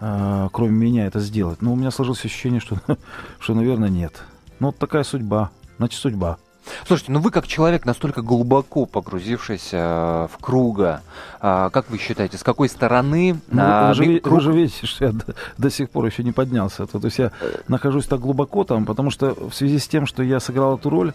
э, 0.00 0.48
кроме 0.52 0.72
меня, 0.72 1.06
это 1.06 1.20
сделать. 1.20 1.62
Но 1.62 1.72
у 1.72 1.76
меня 1.76 1.90
сложилось 1.90 2.24
ощущение, 2.24 2.60
что, 2.60 2.76
что 3.38 3.54
наверное, 3.54 3.88
нет. 3.88 4.22
Ну, 4.60 4.68
вот 4.68 4.78
такая 4.78 5.04
судьба, 5.04 5.50
значит, 5.78 6.00
судьба. 6.00 6.38
Слушайте, 6.86 7.12
ну 7.12 7.20
вы 7.20 7.30
как 7.30 7.46
человек, 7.46 7.84
настолько 7.84 8.22
глубоко 8.22 8.86
погрузившийся 8.86 9.76
э, 9.76 10.28
в 10.32 10.38
круга, 10.40 11.02
э, 11.40 11.70
как 11.72 11.90
вы 11.90 11.98
считаете, 11.98 12.38
с 12.38 12.42
какой 12.42 12.68
стороны... 12.68 13.40
Ну, 13.48 13.62
а, 13.62 13.88
вы, 13.88 13.94
же, 13.94 14.20
круг... 14.20 14.34
вы 14.34 14.40
же 14.40 14.52
видите, 14.52 14.86
что 14.86 15.06
я 15.06 15.12
до, 15.12 15.34
до 15.58 15.70
сих 15.70 15.90
пор 15.90 16.06
еще 16.06 16.22
не 16.22 16.32
поднялся. 16.32 16.86
То, 16.86 16.98
то 17.00 17.06
есть 17.06 17.18
я 17.18 17.32
нахожусь 17.68 18.06
так 18.06 18.20
глубоко 18.20 18.64
там, 18.64 18.84
потому 18.86 19.10
что 19.10 19.34
в 19.34 19.54
связи 19.54 19.78
с 19.78 19.88
тем, 19.88 20.06
что 20.06 20.22
я 20.22 20.40
сыграл 20.40 20.76
эту 20.76 20.90
роль, 20.90 21.12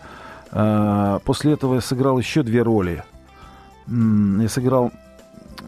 А, 0.52 1.20
после 1.26 1.54
этого 1.54 1.76
я 1.76 1.82
сыграл 1.82 2.18
еще 2.18 2.44
две 2.44 2.62
роли. 2.62 3.04
Я 3.88 4.50
сыграл 4.50 4.92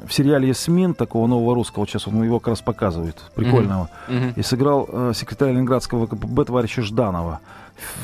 в 0.08 0.14
сериале 0.14 0.48
«Ясмин», 0.48 0.94
такого 0.94 1.28
нового 1.28 1.56
русского, 1.56 1.86
сейчас 1.88 2.08
он 2.08 2.22
его 2.24 2.40
как 2.40 2.50
раз 2.50 2.62
показывает, 2.62 3.18
прикольного. 3.36 3.90
Mm-hmm. 4.08 4.34
И 4.36 4.44
сыграл 4.44 4.88
э, 4.92 5.14
секретаря 5.16 5.52
Ленинградского 5.52 6.08
КПБ 6.08 6.46
товарища 6.46 6.82
Жданова 6.82 7.40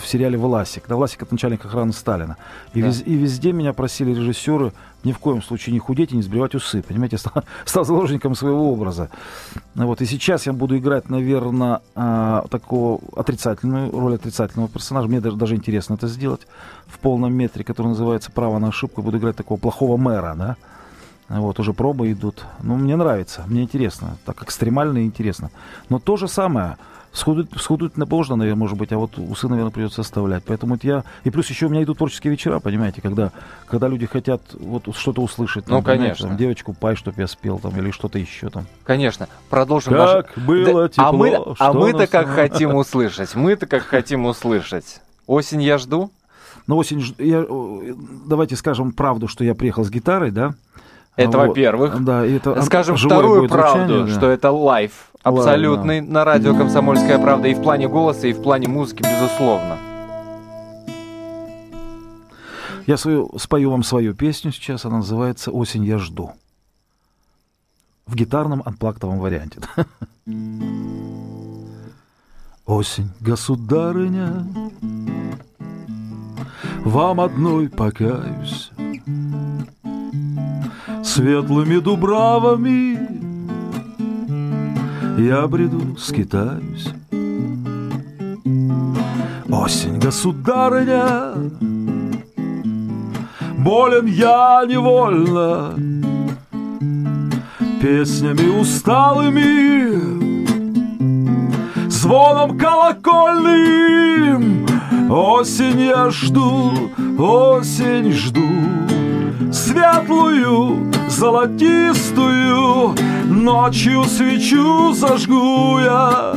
в 0.01 0.07
сериале 0.07 0.37
«Власик». 0.37 0.83
Да, 0.87 0.95
«Власик»— 0.95 1.21
это 1.23 1.33
начальник 1.33 1.65
охраны 1.65 1.93
Сталина. 1.93 2.37
И, 2.73 2.81
да. 2.81 2.87
вез, 2.87 3.03
и 3.05 3.13
везде 3.15 3.51
меня 3.51 3.73
просили 3.73 4.11
режиссеры 4.11 4.71
ни 5.03 5.11
в 5.11 5.19
коем 5.19 5.41
случае 5.41 5.73
не 5.73 5.79
худеть 5.79 6.11
и 6.11 6.15
не 6.15 6.21
сбривать 6.21 6.55
усы. 6.55 6.81
Понимаете, 6.81 7.17
стал, 7.19 7.43
стал 7.65 7.85
заложником 7.85 8.35
своего 8.35 8.71
образа. 8.71 9.09
Вот. 9.75 10.01
И 10.01 10.05
сейчас 10.05 10.45
я 10.45 10.53
буду 10.53 10.77
играть, 10.77 11.09
наверное, 11.09 11.81
э, 11.95 12.41
такого 12.49 12.99
отрицательную, 13.15 13.91
роль 13.91 14.15
отрицательного 14.15 14.69
персонажа. 14.69 15.07
Мне 15.07 15.21
даже, 15.21 15.37
даже 15.37 15.55
интересно 15.55 15.95
это 15.95 16.07
сделать 16.07 16.47
в 16.87 16.99
полном 16.99 17.33
метре, 17.33 17.63
который 17.63 17.87
называется 17.87 18.31
«Право 18.31 18.59
на 18.59 18.69
ошибку». 18.69 19.01
Я 19.01 19.05
буду 19.05 19.17
играть 19.17 19.35
такого 19.35 19.59
плохого 19.59 19.97
мэра, 19.97 20.35
да. 20.37 20.57
Вот, 21.27 21.59
уже 21.59 21.73
пробы 21.73 22.11
идут. 22.11 22.43
Ну, 22.61 22.75
мне 22.75 22.95
нравится, 22.95 23.43
мне 23.47 23.63
интересно. 23.63 24.17
Так 24.25 24.43
экстремально 24.43 24.99
и 24.99 25.05
интересно. 25.05 25.49
Но 25.89 25.99
то 25.99 26.17
же 26.17 26.27
самое. 26.27 26.77
Схудуть, 27.13 27.49
схудуть 27.57 27.95
можно, 27.95 28.35
наверное, 28.35 28.59
может 28.59 28.77
быть, 28.77 28.91
а 28.91 28.97
вот 28.97 29.17
усы, 29.17 29.47
наверное, 29.47 29.71
придется 29.71 30.01
оставлять. 30.01 30.43
Поэтому 30.45 30.75
это 30.75 30.85
я... 30.85 31.03
И 31.23 31.29
плюс 31.29 31.49
еще 31.49 31.67
у 31.67 31.69
меня 31.69 31.81
идут 31.81 31.97
творческие 31.97 32.31
вечера, 32.31 32.59
понимаете, 32.59 33.01
когда, 33.01 33.31
когда 33.67 33.87
люди 33.87 34.05
хотят 34.05 34.41
вот 34.53 34.93
что-то 34.97 35.21
услышать. 35.21 35.67
Ну, 35.67 35.81
конечно. 35.81 36.27
Там, 36.27 36.37
девочку 36.37 36.73
пай, 36.73 36.97
чтобы 36.97 37.21
я 37.21 37.27
спел 37.27 37.57
там, 37.57 37.75
или 37.77 37.91
что-то 37.91 38.19
еще 38.19 38.49
там. 38.49 38.67
Конечно. 38.83 39.29
Продолжим 39.49 39.93
Как 39.93 40.35
наш... 40.35 40.45
было 40.45 40.81
да, 40.83 40.89
тепло, 40.89 41.05
А, 41.07 41.11
мы, 41.13 41.55
а 41.57 41.73
мы-то 41.73 42.07
как 42.07 42.27
хотим 42.27 42.75
услышать. 42.75 43.33
Мы-то 43.33 43.65
как 43.65 43.83
хотим 43.83 44.25
услышать. 44.25 44.99
Осень 45.25 45.63
я 45.63 45.77
жду? 45.77 46.11
Ну, 46.67 46.75
осень... 46.75 47.01
Я... 47.17 47.45
Давайте 48.27 48.57
скажем 48.57 48.91
правду, 48.91 49.29
что 49.29 49.45
я 49.45 49.55
приехал 49.55 49.85
с 49.85 49.89
гитарой, 49.89 50.31
да? 50.31 50.53
Это 51.15 51.37
вот. 51.37 51.47
во-первых. 51.47 52.03
Да, 52.03 52.25
это 52.25 52.61
Скажем 52.63 52.97
вторую 52.97 53.47
правду, 53.47 53.87
звучание, 53.87 54.15
что 54.15 54.29
это 54.29 54.51
live 54.51 54.91
абсолютный 55.23 56.01
Ладно. 56.01 56.13
на 56.13 56.25
радио 56.25 56.55
«Комсомольская 56.55 57.17
правда» 57.17 57.47
и 57.47 57.53
в 57.55 57.61
плане 57.61 57.87
голоса, 57.87 58.27
и 58.27 58.33
в 58.33 58.41
плане 58.41 58.67
музыки, 58.67 59.01
безусловно. 59.01 59.77
Я 62.85 62.97
свою, 62.97 63.31
спою 63.39 63.71
вам 63.71 63.83
свою 63.83 64.13
песню 64.13 64.51
сейчас, 64.51 64.85
она 64.85 64.97
называется 64.97 65.49
«Осень 65.51 65.83
я 65.85 65.97
жду». 65.97 66.31
В 68.05 68.15
гитарном 68.15 68.61
unplugged 68.63 69.02
овом 69.02 69.19
варианте. 69.19 69.59
Осень, 72.67 73.09
государыня, 73.19 74.47
вам 76.83 77.21
одной 77.21 77.69
покаюсь, 77.69 78.69
Светлыми 81.05 81.77
дубравами. 81.77 82.97
Я 85.21 85.47
бреду, 85.47 85.95
скитаюсь. 85.99 86.89
Осень, 89.47 89.99
государыня 89.99 91.35
Болен 93.59 94.07
я 94.07 94.63
невольно. 94.67 95.75
Песнями 97.79 98.59
усталыми 98.59 99.99
Звоном 101.87 102.57
колокольным. 102.57 103.85
Осень 105.09 105.81
я 105.81 106.09
жду, 106.09 106.71
осень 107.19 108.11
жду 108.11 108.41
Светлую 109.51 110.94
золотистую 111.07 112.95
Ночью 113.25 114.03
свечу 114.05 114.93
зажгу 114.93 115.79
я 115.79 116.33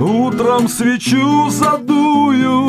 Утром 0.00 0.68
свечу 0.68 1.50
задую 1.50 2.66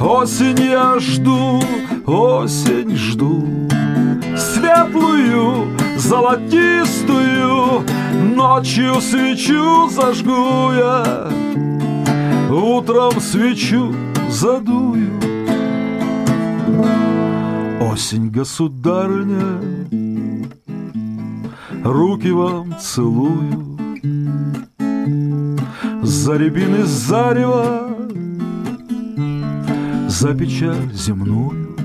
Осень 0.00 0.60
я 0.60 0.98
жду, 1.00 1.60
осень 2.06 2.96
жду. 2.96 3.44
Светлую, 4.36 5.66
золотистую 5.96 7.84
Ночью 8.34 9.00
свечу 9.00 9.88
зажгу 9.90 10.72
я 10.72 11.28
Утром 12.50 13.20
свечу 13.20 13.94
задую 14.28 15.17
Осень, 17.98 18.30
государыня, 18.30 19.58
руки 21.82 22.30
вам 22.30 22.76
целую, 22.78 23.76
За 26.04 26.36
рябины 26.36 26.84
зарева, 26.84 27.88
за 30.06 30.32
печаль 30.32 30.92
земную. 30.92 31.76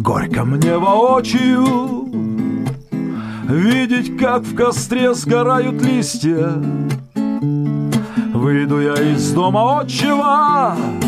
Горько 0.00 0.44
мне 0.44 0.76
воочию 0.76 2.10
Видеть, 3.48 4.18
как 4.18 4.42
в 4.42 4.54
костре 4.54 5.14
сгорают 5.14 5.80
листья. 5.80 6.62
Выйду 8.34 8.82
я 8.82 8.94
из 9.14 9.32
дома 9.32 9.80
отчего 9.80 11.01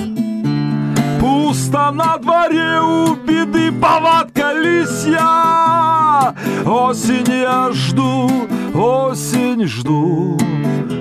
Пусто 1.25 1.91
на 1.91 2.19
дворе 2.19 2.83
у 2.83 3.15
беды 3.15 3.73
повадка 3.73 4.53
лисья. 4.53 6.35
Осень 6.67 7.33
я 7.33 7.71
жду, 7.73 8.31
осень 8.75 9.67
жду. 9.67 10.37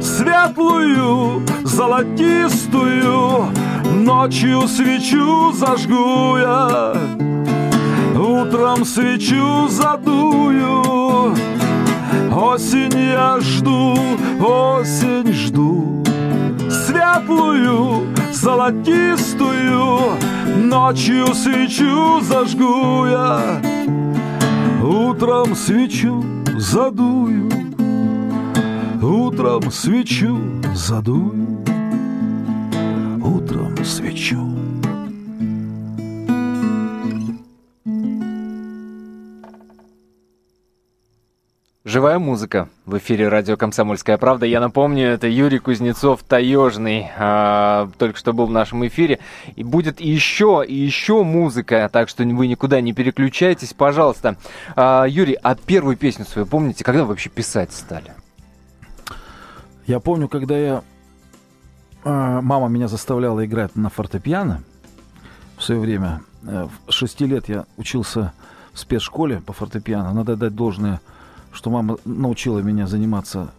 Светлую, 0.02 1.44
золотистую 1.66 3.48
Ночью 3.92 4.66
свечу 4.70 5.52
зажгу 5.52 6.38
я. 6.38 6.94
Утром 8.18 8.86
свечу 8.86 9.68
задую. 9.68 11.36
Осень 12.34 12.98
я 12.98 13.42
жду, 13.42 13.98
осень 14.40 15.34
жду. 15.34 16.02
Светлую, 16.70 18.08
золотистую 18.34 20.18
Ночью 20.58 21.34
свечу 21.34 22.22
зажгу 22.22 23.06
я. 23.06 23.62
Утром 24.84 25.56
свечу 25.56 26.24
задую 26.58 27.50
Утром 29.02 29.72
свечу 29.72 30.38
задую 30.74 31.64
Утром 33.22 33.86
свечу 33.86 34.53
Живая 41.94 42.18
музыка 42.18 42.70
в 42.88 42.98
эфире 42.98 43.28
радио 43.28 43.56
«Комсомольская 43.56 44.18
правда». 44.18 44.48
Я 44.48 44.60
напомню, 44.60 45.10
это 45.10 45.28
Юрий 45.28 45.60
Кузнецов, 45.60 46.24
Таежный, 46.24 47.12
а, 47.20 47.88
только 48.00 48.18
что 48.18 48.34
был 48.34 48.48
в 48.48 48.52
нашем 48.52 48.88
эфире. 48.88 49.20
И 49.56 49.64
будет 49.64 50.02
еще 50.02 50.66
и 50.68 50.74
еще 50.74 51.22
музыка, 51.22 51.88
так 51.94 52.10
что 52.10 52.24
вы 52.24 52.48
никуда 52.48 52.82
не 52.82 52.94
переключайтесь, 52.94 53.76
пожалуйста. 53.76 54.38
А, 54.76 55.06
Юрий, 55.08 55.36
а 55.36 55.54
первую 55.54 55.96
песню 55.96 56.26
свою 56.26 56.48
помните, 56.48 56.84
когда 56.84 57.04
вы 57.04 57.10
вообще 57.10 57.30
писать 57.30 57.72
стали? 57.72 58.12
Я 59.86 60.00
помню, 60.00 60.28
когда 60.28 60.58
я... 60.58 60.82
А, 62.04 62.42
мама 62.42 62.70
меня 62.70 62.88
заставляла 62.88 63.46
играть 63.46 63.76
на 63.76 63.92
фортепиано 63.92 64.64
в 65.58 65.64
свое 65.64 65.80
время. 65.80 66.22
Э, 66.42 66.68
в 66.88 66.92
шести 66.92 67.28
лет 67.28 67.50
я 67.50 67.66
учился 67.78 68.34
в 68.74 68.80
спецшколе 68.80 69.42
по 69.42 69.54
фортепиано. 69.54 70.12
Надо 70.12 70.36
дать 70.36 70.56
должное 70.56 71.00
что 71.54 71.70
мама 71.70 71.98
научила 72.06 72.60
меня 72.60 72.88
заниматься 72.88 73.52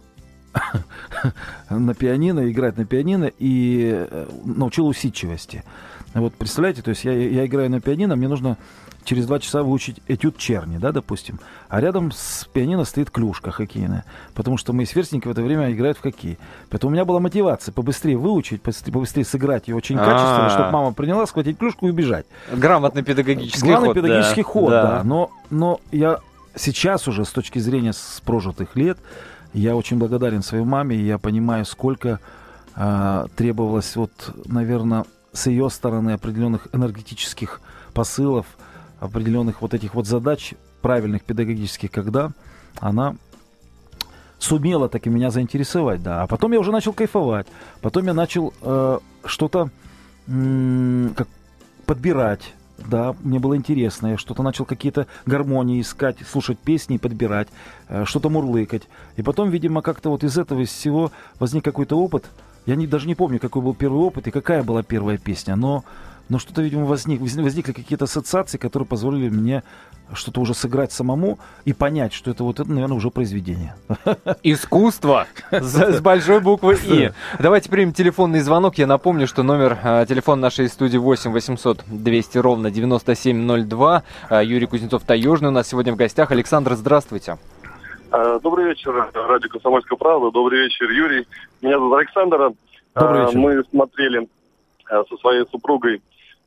на 1.69 1.93
пианино, 1.93 2.49
играть 2.51 2.77
на 2.77 2.85
пианино 2.85 3.31
и 3.39 4.07
э, 4.09 4.27
научила 4.45 4.87
усидчивости. 4.87 5.63
Вот 6.13 6.33
представляете, 6.33 6.81
то 6.81 6.89
есть 6.89 7.03
я, 7.03 7.11
я 7.11 7.45
играю 7.45 7.69
на 7.69 7.81
пианино, 7.81 8.15
мне 8.15 8.29
нужно 8.29 8.57
через 9.03 9.27
два 9.27 9.39
часа 9.39 9.63
выучить 9.63 10.01
этюд 10.07 10.37
черни, 10.37 10.77
да, 10.77 10.91
допустим. 10.91 11.39
А 11.69 11.79
рядом 11.79 12.11
с 12.11 12.47
пианино 12.51 12.85
стоит 12.85 13.11
клюшка 13.11 13.51
хоккейная, 13.51 14.05
потому 14.33 14.57
что 14.57 14.73
мои 14.73 14.85
сверстники 14.85 15.27
в 15.27 15.31
это 15.31 15.41
время 15.41 15.71
играют 15.71 15.97
в 15.97 16.01
хоккей. 16.01 16.37
Поэтому 16.69 16.89
у 16.89 16.93
меня 16.93 17.05
была 17.05 17.19
мотивация 17.19 17.71
побыстрее 17.71 18.17
выучить, 18.17 18.61
побыстрее 18.61 19.25
сыграть 19.25 19.67
ее 19.67 19.75
очень 19.75 19.97
качественно, 19.97 20.49
чтобы 20.49 20.71
мама 20.71 20.93
приняла, 20.93 21.25
схватить 21.25 21.57
клюшку 21.57 21.87
и 21.87 21.91
убежать. 21.91 22.25
Грамотный 22.51 23.03
педагогический 23.03 23.67
Главный 23.67 23.89
ход. 23.89 23.95
педагогический 23.95 24.41
ход, 24.41 24.69
да. 24.69 25.01
Но, 25.03 25.31
но 25.49 25.79
я 25.91 26.19
сейчас 26.55 27.07
уже 27.07 27.25
с 27.25 27.29
точки 27.29 27.59
зрения 27.59 27.93
с 27.93 28.21
прожитых 28.25 28.75
лет 28.75 28.97
я 29.53 29.75
очень 29.75 29.97
благодарен 29.97 30.43
своей 30.43 30.65
маме, 30.65 30.95
и 30.95 31.05
я 31.05 31.17
понимаю, 31.17 31.65
сколько 31.65 32.19
э, 32.75 33.25
требовалось 33.35 33.95
вот, 33.95 34.11
наверное, 34.45 35.05
с 35.31 35.47
ее 35.47 35.69
стороны 35.69 36.11
определенных 36.11 36.67
энергетических 36.73 37.61
посылов, 37.93 38.45
определенных 38.99 39.61
вот 39.61 39.73
этих 39.73 39.95
вот 39.95 40.07
задач 40.07 40.53
правильных 40.81 41.23
педагогических, 41.23 41.91
когда 41.91 42.31
она 42.79 43.15
сумела 44.39 44.89
таки 44.89 45.09
меня 45.09 45.31
заинтересовать, 45.31 46.03
да. 46.03 46.23
А 46.23 46.27
потом 46.27 46.51
я 46.51 46.59
уже 46.59 46.71
начал 46.71 46.93
кайфовать. 46.93 47.47
Потом 47.81 48.05
я 48.05 48.13
начал 48.13 48.53
э, 48.61 48.99
что-то 49.25 49.69
м- 50.27 51.13
как 51.15 51.27
подбирать. 51.85 52.53
Да, 52.77 53.15
мне 53.21 53.39
было 53.39 53.55
интересно. 53.55 54.07
Я 54.07 54.17
что-то 54.17 54.43
начал 54.43 54.65
какие-то 54.65 55.07
гармонии 55.25 55.81
искать, 55.81 56.17
слушать 56.29 56.59
песни, 56.59 56.97
подбирать, 56.97 57.47
э, 57.87 58.05
что-то 58.05 58.29
мурлыкать. 58.29 58.83
И 59.15 59.21
потом, 59.21 59.49
видимо, 59.49 59.81
как-то 59.81 60.09
вот 60.09 60.23
из 60.23 60.37
этого, 60.37 60.61
из 60.61 60.69
всего 60.69 61.11
возник 61.39 61.63
какой-то 61.63 61.97
опыт. 61.97 62.25
Я 62.65 62.75
не, 62.75 62.87
даже 62.87 63.07
не 63.07 63.15
помню, 63.15 63.39
какой 63.39 63.61
был 63.61 63.75
первый 63.75 64.01
опыт 64.01 64.27
и 64.27 64.31
какая 64.31 64.63
была 64.63 64.83
первая 64.83 65.17
песня, 65.17 65.55
но 65.55 65.83
но 66.29 66.39
что-то, 66.39 66.61
видимо, 66.61 66.85
возник, 66.85 67.21
возникли 67.21 67.71
какие-то 67.71 68.05
ассоциации, 68.05 68.57
которые 68.57 68.87
позволили 68.87 69.29
мне 69.29 69.63
что-то 70.13 70.41
уже 70.41 70.53
сыграть 70.53 70.91
самому 70.91 71.39
и 71.65 71.73
понять, 71.73 72.13
что 72.13 72.31
это 72.31 72.43
вот 72.43 72.59
это, 72.59 72.69
наверное, 72.69 72.97
уже 72.97 73.09
произведение. 73.09 73.75
Искусство 74.43 75.27
с, 75.51 76.01
большой 76.01 76.41
буквы 76.41 76.77
И. 76.85 77.11
Давайте 77.39 77.69
примем 77.69 77.91
телефонный 77.91 78.39
звонок. 78.39 78.77
Я 78.77 78.87
напомню, 78.87 79.27
что 79.27 79.43
номер 79.43 79.77
э, 79.83 80.05
телефона 80.07 80.43
нашей 80.43 80.67
студии 80.69 80.97
8 80.97 81.31
800 81.31 81.85
200 81.87 82.37
ровно 82.37 82.71
9702. 82.71 84.03
Э, 84.29 84.41
Юрий 84.43 84.67
Кузнецов 84.67 85.03
Таежный 85.03 85.49
у 85.49 85.51
нас 85.51 85.67
сегодня 85.67 85.93
в 85.93 85.95
гостях. 85.95 86.31
Александр, 86.31 86.75
здравствуйте. 86.75 87.37
Э, 88.11 88.39
добрый 88.41 88.65
вечер, 88.65 88.93
радио 89.13 89.49
«Комсомольская 89.49 89.97
правда». 89.97 90.29
Добрый 90.31 90.65
вечер, 90.65 90.89
Юрий. 90.89 91.27
Меня 91.61 91.77
зовут 91.77 91.97
Александр. 91.97 92.51
Добрый 92.93 93.25
вечер. 93.25 93.37
Мы 93.37 93.63
смотрели 93.71 94.27
со 94.87 95.17
своей 95.17 95.45
супругой 95.51 96.01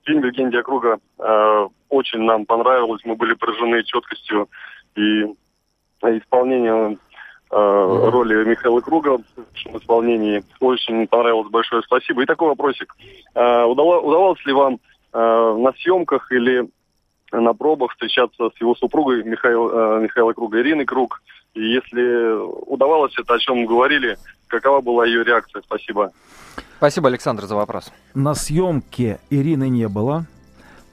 фильм 0.05 0.25
«Легенде 0.25 0.63
круга» 0.63 0.99
э, 1.19 1.69
очень 1.89 2.21
нам 2.21 2.47
понравилось. 2.47 3.03
Мы 3.05 3.17
были 3.17 3.35
поражены 3.35 3.83
четкостью 3.83 4.49
и 4.95 5.25
исполнением 6.03 6.99
э, 7.51 7.55
роли 7.55 8.45
Михаила 8.45 8.81
Круга 8.81 9.19
в 9.19 9.77
исполнении. 9.77 10.43
Очень 10.61 11.07
понравилось. 11.07 11.51
Большое 11.51 11.83
спасибо. 11.83 12.23
И 12.23 12.27
такой 12.27 12.49
вопросик. 12.49 12.95
Э, 13.35 13.65
удавалось, 13.65 14.05
удавалось 14.05 14.47
ли 14.47 14.53
вам 14.53 14.79
э, 15.13 15.57
на 15.59 15.73
съемках 15.73 16.31
или 16.33 16.69
на 17.33 17.53
пробах 17.55 17.93
встречаться 17.93 18.51
с 18.51 18.61
его 18.61 18.75
супругой 18.75 19.23
Михаил, 19.23 19.71
э, 19.71 20.01
Михаила 20.01 20.33
Круга, 20.33 20.61
Ириной 20.61 20.85
Круг? 20.85 21.23
И 21.59 21.73
если 21.73 22.71
удавалось 22.71 23.13
это, 23.19 23.35
о 23.35 23.39
чем 23.41 23.57
мы 23.59 23.67
говорили, 23.67 24.17
какова 24.47 24.81
была 24.81 25.05
ее 25.05 25.25
реакция? 25.25 25.61
Спасибо. 25.63 26.13
Спасибо, 26.77 27.09
Александр, 27.09 27.47
за 27.47 27.57
вопрос. 27.57 27.91
На 28.15 28.35
съемке 28.35 29.19
Ирины 29.29 29.69
не 29.69 29.89
было, 29.89 30.27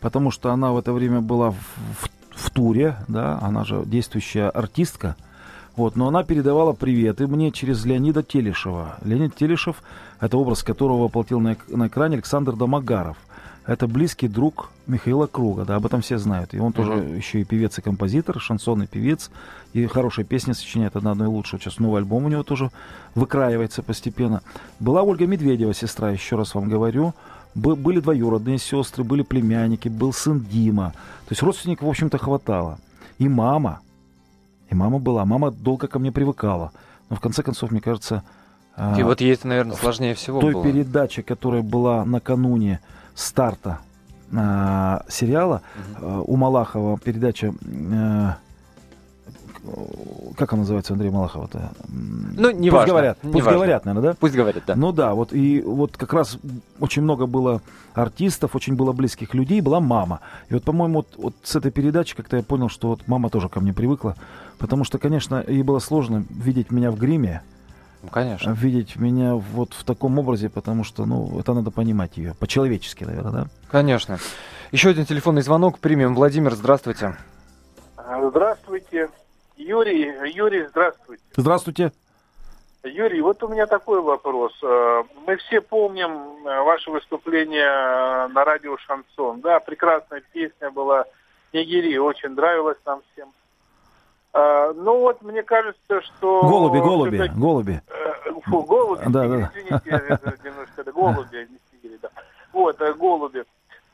потому 0.02 0.32
что 0.32 0.50
она 0.50 0.72
в 0.72 0.80
это 0.80 0.92
время 0.92 1.22
была 1.22 1.52
в, 1.52 1.56
в, 1.56 2.10
в 2.32 2.50
туре, 2.50 2.96
да, 3.08 3.38
она 3.44 3.64
же 3.64 3.84
действующая 3.86 4.50
артистка. 4.50 5.16
Вот, 5.76 5.96
но 5.96 6.08
она 6.08 6.24
передавала 6.24 6.74
приветы 6.74 7.28
мне 7.28 7.52
через 7.52 7.86
Леонида 7.86 8.24
Телешева. 8.24 8.98
Леонид 9.04 9.36
Телешев– 9.36 9.84
это 10.20 10.36
образ 10.38 10.64
которого 10.64 11.04
воплотил 11.04 11.40
на, 11.40 11.58
на 11.68 11.88
экране 11.88 12.16
Александр 12.16 12.56
Домогаров– 12.56 13.18
это 13.66 13.88
близкий 13.88 14.28
друг 14.28 14.70
Михаила 14.86 15.26
Круга, 15.28 15.66
да, 15.66 15.76
об 15.76 15.86
этом 15.86 16.02
все 16.02 16.18
знают. 16.18 16.54
И 16.54 16.60
он 16.60 16.72
uh-huh. 16.72 16.76
тоже 16.76 16.92
еще 17.16 17.42
и 17.42 17.44
певец 17.44 17.78
и 17.80 17.82
композитор, 17.82 18.40
шансонный 18.40 18.88
певец, 18.88 19.32
и 19.74 19.86
хорошие 19.88 20.24
песни 20.24 20.54
сочиняет, 20.54 20.96
одна 20.96 21.12
одной 21.12 21.28
лучше. 21.28 21.58
Сейчас 21.58 21.80
новый 21.80 22.02
альбом 22.02 22.26
у 22.26 22.30
него 22.30 22.44
тоже 22.44 22.70
выкраивается 23.16 23.82
постепенно. 23.82 24.42
Была 24.80 25.02
Ольга 25.02 25.26
Медведева, 25.26 25.74
сестра, 25.74 26.12
еще 26.12 26.36
раз 26.36 26.54
вам 26.54 26.70
говорю. 26.70 27.14
Бы, 27.56 27.76
были 27.76 28.02
двоюродные 28.02 28.60
сестры, 28.60 29.04
были 29.04 29.24
племянники, 29.24 29.88
был 29.88 30.14
сын 30.14 30.42
Дима. 30.42 30.92
То 31.26 31.32
есть 31.32 31.42
родственников, 31.42 31.88
в 31.88 31.90
общем-то, 31.90 32.18
хватало. 32.18 32.78
И 33.18 33.30
мама. 33.30 33.80
И 34.70 34.76
мама 34.76 35.00
была. 35.00 35.26
Мама 35.26 35.52
долго 35.52 35.88
ко 35.88 35.98
мне 35.98 36.12
привыкала. 36.12 36.72
Но 37.10 37.16
в 37.16 37.22
конце 37.22 37.44
концов, 37.44 37.72
мне 37.72 37.82
кажется... 37.82 38.24
И 38.78 39.02
а, 39.02 39.06
вот 39.06 39.22
ей 39.22 39.34
это, 39.34 39.48
наверное, 39.48 39.78
сложнее 39.78 40.16
всего 40.16 40.42
той 40.42 40.52
было. 40.52 40.64
передаче, 40.64 41.24
которая 41.24 41.62
была 41.62 42.04
накануне 42.04 42.82
старта 43.16 43.80
э, 44.32 45.00
сериала 45.10 45.62
э, 46.00 46.22
у 46.26 46.36
Малахова 46.36 47.00
передача 47.00 47.54
э, 47.66 48.34
как 50.38 50.54
она 50.54 50.62
называется, 50.62 50.94
Андрей 50.94 51.10
Малахова-то? 51.10 51.72
Ну, 51.90 52.52
не 52.52 52.70
пусть 52.70 52.74
важно. 52.74 52.88
говорят, 52.88 53.24
не 53.24 53.32
пусть 53.32 53.46
важно. 53.46 53.58
говорят, 53.58 53.86
наверное, 53.86 54.12
да? 54.12 54.18
Пусть 54.20 54.36
говорят, 54.36 54.64
да. 54.68 54.76
Ну 54.76 54.92
да, 54.92 55.14
вот 55.14 55.34
и 55.34 55.62
вот 55.62 55.98
как 55.98 56.14
раз 56.14 56.38
очень 56.80 57.02
много 57.02 57.26
было 57.26 57.62
артистов, 57.94 58.56
очень 58.56 58.76
было 58.76 58.92
близких 58.92 59.34
людей, 59.34 59.62
была 59.62 59.80
мама. 59.80 60.20
И 60.50 60.54
вот, 60.54 60.64
по-моему, 60.64 60.98
вот, 60.98 61.08
вот 61.18 61.36
с 61.44 61.56
этой 61.56 61.72
передачи 61.72 62.16
как-то 62.16 62.38
я 62.38 62.44
понял, 62.44 62.70
что 62.70 62.90
вот 62.90 63.08
мама 63.08 63.30
тоже 63.30 63.50
ко 63.50 63.60
мне 63.60 63.74
привыкла, 63.74 64.16
потому 64.58 64.84
что, 64.84 64.98
конечно, 65.00 65.44
ей 65.48 65.64
было 65.64 65.80
сложно 65.80 66.26
видеть 66.30 66.72
меня 66.72 66.92
в 66.92 66.98
гриме, 66.98 67.42
ну, 68.06 68.12
конечно. 68.12 68.52
видеть 68.52 68.96
меня 68.96 69.36
вот 69.36 69.74
в 69.74 69.84
таком 69.84 70.20
образе, 70.20 70.50
потому 70.50 70.84
что, 70.84 71.06
ну, 71.06 71.40
это 71.40 71.54
надо 71.54 71.72
понимать 71.72 72.18
ее. 72.18 72.34
По-человечески, 72.40 73.04
наверное, 73.04 73.32
да? 73.32 73.48
Конечно. 73.70 74.20
Еще 74.72 74.90
один 74.90 75.06
телефонный 75.06 75.42
звонок 75.42 75.80
примем. 75.80 76.16
Владимир, 76.16 76.54
здравствуйте. 76.54 77.16
Здравствуйте. 77.98 79.10
Юрий, 79.58 80.14
Юрий, 80.34 80.68
здравствуйте. 80.68 81.24
Здравствуйте. 81.36 81.92
Юрий, 82.84 83.22
вот 83.22 83.42
у 83.42 83.48
меня 83.48 83.66
такой 83.66 84.02
вопрос. 84.02 84.54
Э, 84.62 85.04
мы 85.26 85.38
все 85.38 85.62
помним 85.62 86.12
э, 86.46 86.62
ваше 86.62 86.92
выступление 86.92 87.66
э, 87.66 88.28
на 88.28 88.46
радио 88.46 88.78
«Шансон». 88.78 89.42
Да, 89.42 89.60
прекрасная 89.60 90.22
песня 90.32 90.70
была 90.70 91.06
«Нигери», 91.52 91.98
очень 91.98 92.30
нравилась 92.30 92.78
нам 92.86 93.02
всем. 93.12 93.34
А, 94.38 94.74
ну 94.74 95.00
вот, 95.00 95.22
мне 95.22 95.44
кажется, 95.44 96.02
что... 96.02 96.42
Голуби, 96.42 96.80
голуби, 96.80 97.32
голуби. 97.38 97.82
Э, 97.88 98.32
фу, 98.44 98.64
голуби, 98.64 99.04
да, 99.08 99.30
да. 99.30 99.52
извините, 99.56 100.20
немножко, 100.44 100.84
да, 100.84 100.92
голуби, 100.92 101.48
не 101.50 101.58
снегири, 101.70 101.98
да. 102.02 102.10
Вот, 102.52 102.82
э, 102.82 102.94
голуби. 102.96 103.46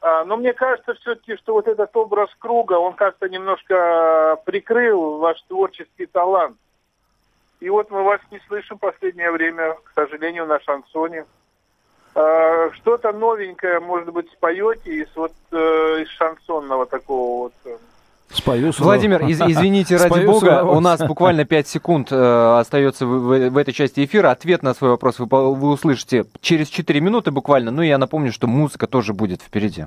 А, 0.01 0.25
но 0.25 0.37
мне 0.37 0.53
кажется 0.53 0.95
все-таки, 0.95 1.35
что 1.37 1.53
вот 1.53 1.67
этот 1.67 1.95
образ 1.95 2.31
круга, 2.39 2.73
он 2.73 2.93
как-то 2.93 3.29
немножко 3.29 4.35
прикрыл 4.45 5.19
ваш 5.19 5.39
творческий 5.43 6.07
талант. 6.07 6.57
И 7.59 7.69
вот 7.69 7.91
мы 7.91 8.01
вас 8.01 8.19
не 8.31 8.39
слышим 8.47 8.77
в 8.77 8.81
последнее 8.81 9.29
время, 9.29 9.77
к 9.83 9.91
сожалению, 9.93 10.47
на 10.47 10.59
шансоне. 10.61 11.25
А, 12.15 12.71
что-то 12.71 13.11
новенькое, 13.11 13.79
может 13.79 14.11
быть, 14.11 14.27
споете 14.31 14.91
из 14.91 15.15
вот 15.15 15.33
э, 15.51 16.01
из 16.01 16.07
шансонного 16.07 16.87
такого 16.87 17.43
вот 17.43 17.79
Спою 18.33 18.71
Владимир, 18.77 19.25
из, 19.25 19.41
извините, 19.41 19.97
ради 19.97 20.09
Спою 20.09 20.31
бога, 20.31 20.63
у 20.63 20.79
нас 20.79 21.01
буквально 21.01 21.45
5 21.45 21.67
секунд 21.67 22.11
э, 22.11 22.59
остается 22.59 23.05
в, 23.05 23.09
в, 23.09 23.49
в 23.49 23.57
этой 23.57 23.73
части 23.73 24.03
эфира. 24.05 24.31
Ответ 24.31 24.63
на 24.63 24.73
свой 24.73 24.91
вопрос 24.91 25.19
вы, 25.19 25.25
вы 25.25 25.69
услышите 25.69 26.25
через 26.41 26.69
4 26.69 26.99
минуты 27.01 27.31
буквально. 27.31 27.71
Ну 27.71 27.81
я 27.81 27.97
напомню, 27.97 28.31
что 28.31 28.47
музыка 28.47 28.87
тоже 28.87 29.13
будет 29.13 29.41
впереди. 29.41 29.85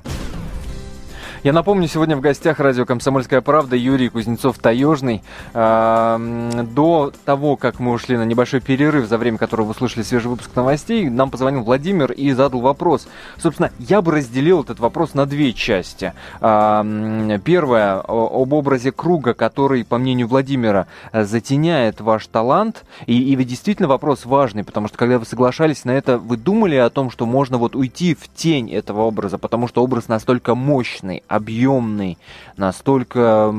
Я 1.44 1.52
напомню, 1.52 1.86
сегодня 1.88 2.16
в 2.16 2.22
гостях 2.22 2.58
радио 2.58 2.86
«Комсомольская 2.86 3.42
правда» 3.42 3.76
Юрий 3.76 4.08
Кузнецов-Таежный. 4.08 5.22
До 5.52 7.12
того, 7.26 7.56
как 7.56 7.78
мы 7.78 7.92
ушли 7.92 8.16
на 8.16 8.22
небольшой 8.22 8.62
перерыв, 8.62 9.06
за 9.06 9.18
время 9.18 9.36
которого 9.36 9.66
вы 9.66 9.74
слушали 9.74 10.04
свежий 10.04 10.28
выпуск 10.28 10.56
новостей, 10.56 11.10
нам 11.10 11.30
позвонил 11.30 11.62
Владимир 11.62 12.12
и 12.12 12.32
задал 12.32 12.60
вопрос. 12.60 13.08
Собственно, 13.36 13.70
я 13.78 14.00
бы 14.00 14.12
разделил 14.12 14.62
этот 14.62 14.80
вопрос 14.80 15.12
на 15.12 15.26
две 15.26 15.52
части. 15.52 16.14
Первое, 16.40 18.00
об 18.00 18.52
образе 18.54 18.90
круга, 18.90 19.34
который, 19.34 19.84
по 19.84 19.98
мнению 19.98 20.28
Владимира, 20.28 20.86
затеняет 21.12 22.00
ваш 22.00 22.26
талант. 22.26 22.86
И, 23.04 23.34
и 23.34 23.44
действительно 23.44 23.86
вопрос 23.86 24.24
важный, 24.24 24.64
потому 24.64 24.88
что 24.88 24.96
когда 24.96 25.18
вы 25.18 25.26
соглашались 25.26 25.84
на 25.84 25.90
это, 25.90 26.16
вы 26.16 26.38
думали 26.38 26.76
о 26.76 26.88
том, 26.88 27.10
что 27.10 27.26
можно 27.26 27.58
вот 27.58 27.76
уйти 27.76 28.14
в 28.14 28.32
тень 28.34 28.72
этого 28.72 29.02
образа, 29.02 29.36
потому 29.36 29.68
что 29.68 29.82
образ 29.84 30.08
настолько 30.08 30.54
мощный, 30.54 31.22
объемный, 31.34 32.18
настолько 32.56 33.52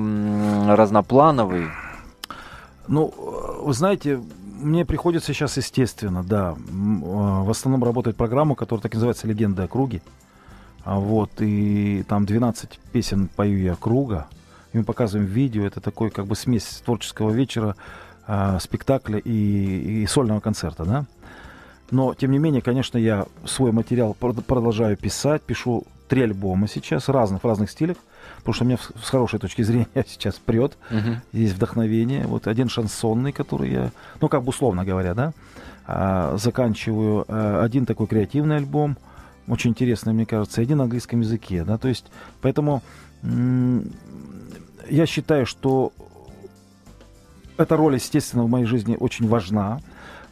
разноплановый? 0.68 1.68
Ну, 2.88 3.14
вы 3.62 3.74
знаете, 3.74 4.20
мне 4.66 4.86
приходится 4.86 5.34
сейчас, 5.34 5.58
естественно, 5.58 6.24
да, 6.24 6.52
а, 6.52 7.44
в 7.44 7.50
основном 7.50 7.84
работать 7.84 8.16
программу, 8.16 8.56
которая 8.56 8.82
так 8.82 8.94
и 8.94 8.98
называется 8.98 9.28
«Легенда 9.28 9.64
о 9.64 9.68
круге». 9.68 10.02
А 10.84 11.00
вот, 11.00 11.32
и 11.40 12.06
там 12.08 12.26
12 12.26 12.80
песен 12.92 13.28
пою 13.36 13.58
я 13.58 13.76
круга. 13.76 14.28
И 14.72 14.78
мы 14.78 14.84
показываем 14.84 15.28
видео. 15.28 15.66
Это 15.66 15.82
такой 15.82 16.12
как 16.12 16.28
бы 16.28 16.36
смесь 16.36 16.84
творческого 16.86 17.32
вечера, 17.32 17.76
э, 18.28 18.60
спектакля 18.62 19.18
и, 19.18 20.04
и 20.04 20.06
сольного 20.06 20.42
концерта, 20.42 20.86
да. 20.86 21.06
Но, 21.90 22.14
тем 22.14 22.32
не 22.32 22.38
менее, 22.38 22.62
конечно, 22.62 22.98
я 22.98 23.26
свой 23.46 23.72
материал 23.72 24.14
продолжаю 24.14 24.96
писать, 24.96 25.42
пишу 25.42 25.86
три 26.08 26.22
альбома 26.22 26.68
сейчас, 26.68 27.10
разных, 27.10 27.44
в 27.44 27.48
разных 27.48 27.70
стилях, 27.72 27.98
потому 28.38 28.54
что 28.54 28.64
у 28.64 28.68
меня 28.68 28.78
с 28.78 29.10
хорошей 29.10 29.40
точки 29.40 29.62
зрения 29.64 29.88
сейчас 30.08 30.36
прет, 30.36 30.78
uh-huh. 30.90 31.18
есть 31.32 31.56
вдохновение. 31.56 32.26
Вот 32.28 32.48
один 32.48 32.70
шансонный, 32.70 33.32
который 33.32 33.72
я, 33.72 33.92
ну, 34.22 34.30
как 34.30 34.44
бы 34.44 34.50
условно 34.50 34.86
говоря, 34.86 35.14
да, 35.14 35.34
а, 35.88 36.36
заканчиваю 36.38 37.26
а, 37.28 37.64
один 37.64 37.86
такой 37.86 38.08
креативный 38.08 38.58
альбом, 38.58 38.98
очень 39.48 39.72
интересный, 39.72 40.14
мне 40.14 40.26
кажется, 40.26 40.62
один 40.62 40.78
на 40.78 40.86
английском 40.86 41.22
языке, 41.22 41.64
да, 41.64 41.78
то 41.78 41.88
есть, 41.88 42.06
поэтому 42.42 42.82
я 44.90 45.06
считаю, 45.06 45.46
что 45.46 45.94
эта 47.58 47.78
роль, 47.78 47.96
естественно, 47.96 48.44
в 48.44 48.50
моей 48.50 48.66
жизни 48.66 48.98
очень 49.00 49.28
важна, 49.28 49.80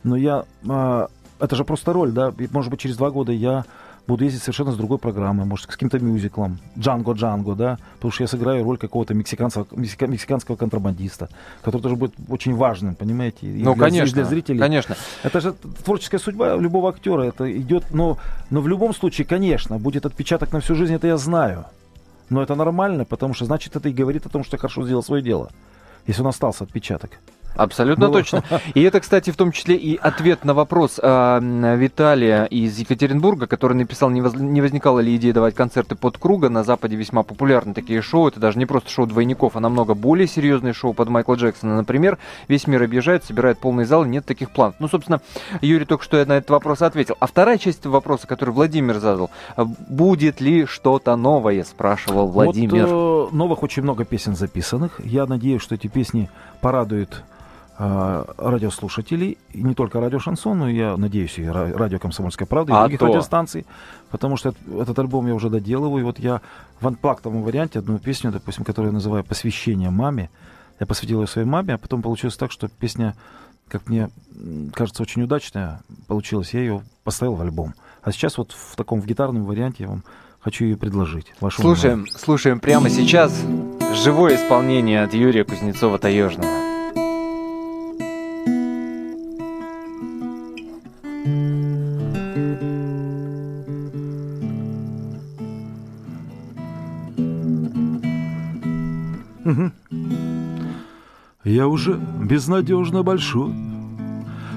но 0.03 0.15
я, 0.15 0.45
это 0.63 1.55
же 1.55 1.63
просто 1.63 1.93
роль, 1.93 2.11
да, 2.11 2.33
может 2.51 2.71
быть, 2.71 2.79
через 2.79 2.97
два 2.97 3.11
года 3.11 3.31
я 3.31 3.65
буду 4.07 4.23
ездить 4.25 4.41
совершенно 4.41 4.71
с 4.71 4.75
другой 4.75 4.97
программой, 4.97 5.45
может, 5.45 5.65
с 5.65 5.67
каким-то 5.67 5.99
мюзиклом, 5.99 6.59
Джанго 6.77 7.13
Джанго, 7.13 7.55
да, 7.55 7.77
потому 7.95 8.11
что 8.11 8.23
я 8.23 8.27
сыграю 8.27 8.63
роль 8.63 8.77
какого-то 8.77 9.13
мексиканского, 9.13 9.67
мексика, 9.71 10.07
мексиканского 10.07 10.55
контрабандиста, 10.55 11.29
который 11.61 11.81
тоже 11.81 11.95
будет 11.95 12.13
очень 12.27 12.55
важным, 12.55 12.95
понимаете, 12.95 13.47
и 13.47 13.63
ну, 13.63 13.75
для, 13.75 13.83
конечно, 13.85 14.13
для 14.13 14.25
зрителей. 14.25 14.59
Конечно. 14.59 14.95
Это 15.23 15.39
же 15.39 15.53
творческая 15.83 16.19
судьба 16.19 16.55
любого 16.57 16.89
актера, 16.89 17.23
это 17.23 17.51
идет, 17.57 17.85
но, 17.91 18.17
но 18.49 18.61
в 18.61 18.67
любом 18.67 18.93
случае, 18.93 19.25
конечно, 19.25 19.77
будет 19.79 20.05
отпечаток 20.05 20.51
на 20.51 20.59
всю 20.59 20.75
жизнь, 20.75 20.93
это 20.93 21.07
я 21.07 21.17
знаю. 21.17 21.65
Но 22.29 22.41
это 22.41 22.55
нормально, 22.55 23.05
потому 23.05 23.33
что 23.33 23.45
значит 23.45 23.75
это 23.75 23.89
и 23.89 23.93
говорит 23.93 24.25
о 24.25 24.29
том, 24.29 24.43
что 24.43 24.55
я 24.55 24.59
хорошо 24.59 24.83
сделал 24.83 25.03
свое 25.03 25.21
дело, 25.21 25.49
если 26.07 26.21
он 26.21 26.27
остался 26.27 26.63
отпечаток. 26.63 27.19
Абсолютно 27.55 28.07
ну... 28.07 28.13
точно. 28.13 28.43
И 28.73 28.81
это, 28.81 28.99
кстати, 28.99 29.29
в 29.31 29.35
том 29.35 29.51
числе 29.51 29.75
и 29.75 29.95
ответ 29.95 30.45
на 30.45 30.53
вопрос 30.53 30.99
э, 31.01 31.75
Виталия 31.77 32.45
из 32.45 32.77
Екатеринбурга, 32.77 33.47
который 33.47 33.73
написал, 33.73 34.09
не, 34.09 34.21
воз... 34.21 34.33
не 34.35 34.61
возникала 34.61 34.99
ли 34.99 35.15
идея 35.15 35.33
давать 35.33 35.55
концерты 35.55 35.95
под 35.95 36.17
круга. 36.17 36.49
На 36.49 36.63
Западе 36.63 36.95
весьма 36.95 37.23
популярны 37.23 37.73
такие 37.73 38.01
шоу. 38.01 38.27
Это 38.27 38.39
даже 38.39 38.57
не 38.57 38.65
просто 38.65 38.89
шоу 38.89 39.05
двойников, 39.05 39.55
а 39.55 39.59
намного 39.59 39.93
более 39.93 40.27
серьезные 40.27 40.73
шоу 40.73 40.93
под 40.93 41.09
Майкла 41.09 41.35
Джексона. 41.35 41.75
Например, 41.75 42.17
весь 42.47 42.67
мир 42.67 42.83
объезжает, 42.83 43.23
собирает 43.23 43.59
полный 43.59 43.85
зал, 43.85 44.05
нет 44.05 44.25
таких 44.25 44.51
планов. 44.51 44.75
Ну, 44.79 44.87
собственно, 44.87 45.21
Юрий 45.61 45.85
только 45.85 46.03
что 46.03 46.23
на 46.25 46.33
этот 46.33 46.49
вопрос 46.49 46.81
ответил. 46.81 47.15
А 47.19 47.27
вторая 47.27 47.57
часть 47.57 47.85
вопроса, 47.85 48.27
который 48.27 48.51
Владимир 48.51 48.99
задал, 48.99 49.29
будет 49.57 50.41
ли 50.41 50.65
что-то 50.65 51.15
новое, 51.15 51.63
спрашивал 51.63 52.27
Владимир. 52.27 52.87
Вот, 52.87 53.31
э, 53.31 53.35
новых 53.35 53.63
очень 53.63 53.83
много 53.83 54.05
песен 54.05 54.35
записанных. 54.35 54.99
Я 55.03 55.25
надеюсь, 55.25 55.61
что 55.61 55.75
эти 55.75 55.87
песни 55.87 56.29
порадуют 56.61 57.23
радиослушателей, 58.37 59.37
и 59.51 59.61
не 59.61 59.73
только 59.73 59.99
радио 59.99 60.19
Шансон, 60.19 60.59
но 60.59 60.69
я 60.69 60.95
надеюсь, 60.95 61.37
и 61.37 61.45
радио 61.45 61.99
Комсомольская 61.99 62.47
правда, 62.47 62.73
и 62.73 62.75
а 62.75 62.81
других 62.81 62.99
то. 62.99 63.07
радиостанций, 63.07 63.65
потому 64.09 64.37
что 64.37 64.53
этот 64.79 64.97
альбом 64.99 65.27
я 65.27 65.33
уже 65.33 65.49
доделываю, 65.49 66.01
и 66.01 66.03
вот 66.03 66.19
я 66.19 66.41
в 66.79 66.87
анплактовом 66.87 67.43
варианте 67.43 67.79
одну 67.79 67.99
песню, 67.99 68.31
допустим, 68.31 68.63
которую 68.63 68.91
я 68.91 68.93
называю 68.93 69.23
«Посвящение 69.23 69.89
маме», 69.89 70.29
я 70.79 70.85
посвятил 70.85 71.21
ее 71.21 71.27
своей 71.27 71.47
маме, 71.47 71.75
а 71.75 71.77
потом 71.77 72.01
получилось 72.01 72.37
так, 72.37 72.51
что 72.51 72.67
песня, 72.67 73.15
как 73.67 73.87
мне 73.87 74.09
кажется, 74.73 75.03
очень 75.03 75.23
удачная 75.23 75.81
получилась, 76.07 76.53
я 76.53 76.61
ее 76.61 76.83
поставил 77.03 77.35
в 77.35 77.41
альбом. 77.41 77.73
А 78.01 78.11
сейчас 78.11 78.37
вот 78.37 78.51
в 78.51 78.75
таком 78.75 79.01
в 79.01 79.05
гитарном 79.05 79.45
варианте 79.45 79.83
я 79.83 79.89
вам 79.89 80.03
хочу 80.41 80.65
ее 80.65 80.77
предложить. 80.77 81.33
Слушаем, 81.49 81.99
вниманию. 81.99 82.19
слушаем 82.19 82.59
прямо 82.59 82.89
сейчас 82.89 83.33
живое 83.93 84.35
исполнение 84.35 85.03
от 85.03 85.13
Юрия 85.13 85.43
Кузнецова-Таежного. 85.43 86.62
Я 101.53 101.67
уже 101.67 101.99
безнадежно 102.19 103.03
большой, 103.03 103.53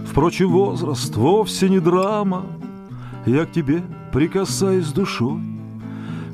Впрочем, 0.06 0.48
возраст 0.48 1.14
вовсе 1.14 1.68
не 1.68 1.78
драма, 1.78 2.46
Я 3.26 3.44
к 3.44 3.52
тебе 3.52 3.82
прикасаюсь 4.14 4.92
душой, 4.92 5.42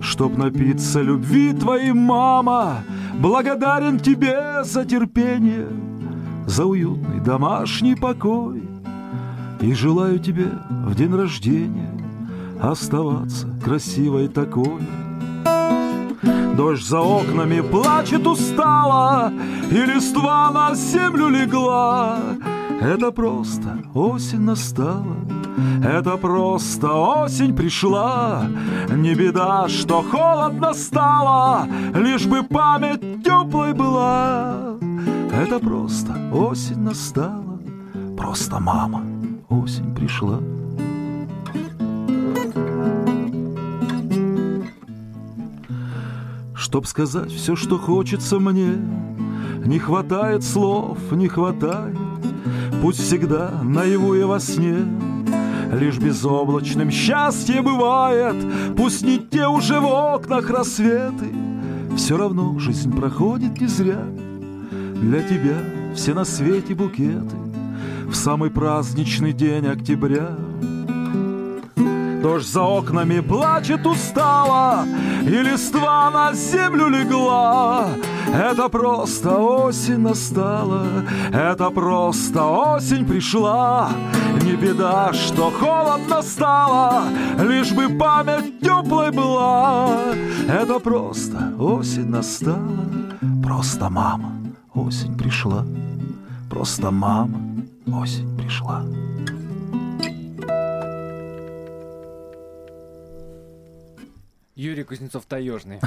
Чтоб 0.01 0.39
напиться 0.39 1.03
любви 1.03 1.53
твоей, 1.53 1.91
мама, 1.91 2.85
Благодарен 3.19 3.99
тебе 3.99 4.63
за 4.63 4.85
терпение, 4.85 5.67
За 6.47 6.65
уютный 6.65 7.19
домашний 7.19 7.97
покой, 7.97 8.63
И 9.61 9.75
желаю 9.75 10.21
тебе 10.21 10.47
в 10.87 10.95
день 10.95 11.13
рождения 11.13 11.91
Оставаться 12.61 13.49
красивой 13.65 14.29
такой. 14.29 14.79
Дождь 16.57 16.87
за 16.87 17.01
окнами 17.01 17.61
плачет 17.61 18.27
устало, 18.27 19.33
И 19.71 19.75
листва 19.75 20.51
на 20.51 20.75
землю 20.75 21.29
легла. 21.29 22.19
Это 22.81 23.13
просто 23.13 23.79
осень 23.95 24.41
настала, 24.41 25.17
это 25.85 26.17
просто 26.17 26.93
осень 26.93 27.55
пришла. 27.55 28.47
Не 28.91 29.15
беда, 29.15 29.69
что 29.69 30.03
холодно 30.03 30.75
стало, 30.75 31.67
Лишь 31.95 32.27
бы 32.27 32.43
память 32.43 33.23
теплой 33.25 33.73
была. 33.73 34.77
Это 35.33 35.59
просто 35.59 36.13
осень 36.33 36.81
настала, 36.81 37.59
Просто 38.17 38.59
мама 38.59 39.03
осень 39.49 39.95
пришла. 39.95 40.41
Чтоб 46.73 46.87
сказать 46.87 47.31
все, 47.31 47.55
что 47.55 47.77
хочется 47.77 48.39
мне, 48.39 48.79
Не 49.67 49.79
хватает 49.79 50.43
слов, 50.43 50.97
не 51.11 51.29
хватает. 51.29 51.99
Пусть 52.81 53.03
всегда 53.03 53.61
наяву 53.63 54.15
и 54.15 54.23
во 54.23 54.41
сне 54.41 54.79
Лишь 55.71 55.99
безоблачным 55.99 56.91
счастье 56.91 57.61
бывает, 57.61 58.37
Пусть 58.75 59.03
не 59.03 59.19
те 59.19 59.47
уже 59.49 59.81
в 59.81 59.85
окнах 59.85 60.49
рассветы, 60.49 61.27
Все 61.95 62.17
равно 62.17 62.59
жизнь 62.59 62.91
проходит 62.97 63.61
не 63.61 63.67
зря. 63.67 64.07
Для 64.71 65.21
тебя 65.21 65.59
все 65.95 66.15
на 66.15 66.25
свете 66.25 66.75
букеты 66.75 67.37
В 68.07 68.15
самый 68.15 68.51
праздничный 68.51 69.35
день 69.35 69.67
октября— 69.67 70.39
Дождь 72.23 72.53
за 72.53 72.63
окнами 72.63 73.19
плачет 73.19 73.85
устало, 73.85 74.87
И 75.25 75.31
листва 75.31 76.09
на 76.11 76.33
землю 76.33 76.89
легла. 76.89 77.89
Это 78.33 78.69
просто 78.69 79.37
осень 79.39 79.99
настала, 79.99 80.87
Это 81.33 81.71
просто 81.71 82.45
осень 82.45 83.05
пришла. 83.05 83.91
Не 84.41 84.53
беда, 84.53 85.13
что 85.13 85.51
холодно 85.51 86.23
стало, 86.23 87.03
Лишь 87.41 87.73
бы 87.73 87.89
память 87.89 88.61
теплой 88.61 89.11
была. 89.11 89.99
Это 90.49 90.79
просто 90.79 91.53
осень 91.59 92.09
настала, 92.09 92.87
Просто 93.43 93.91
мама 93.91 94.33
осень 94.75 95.19
пришла. 95.19 95.65
Просто 96.49 96.93
мама 96.93 97.41
осень 97.87 98.37
пришла. 98.37 98.85
Юрий 104.55 104.85
Кузнецов-Таежный. 104.85 105.81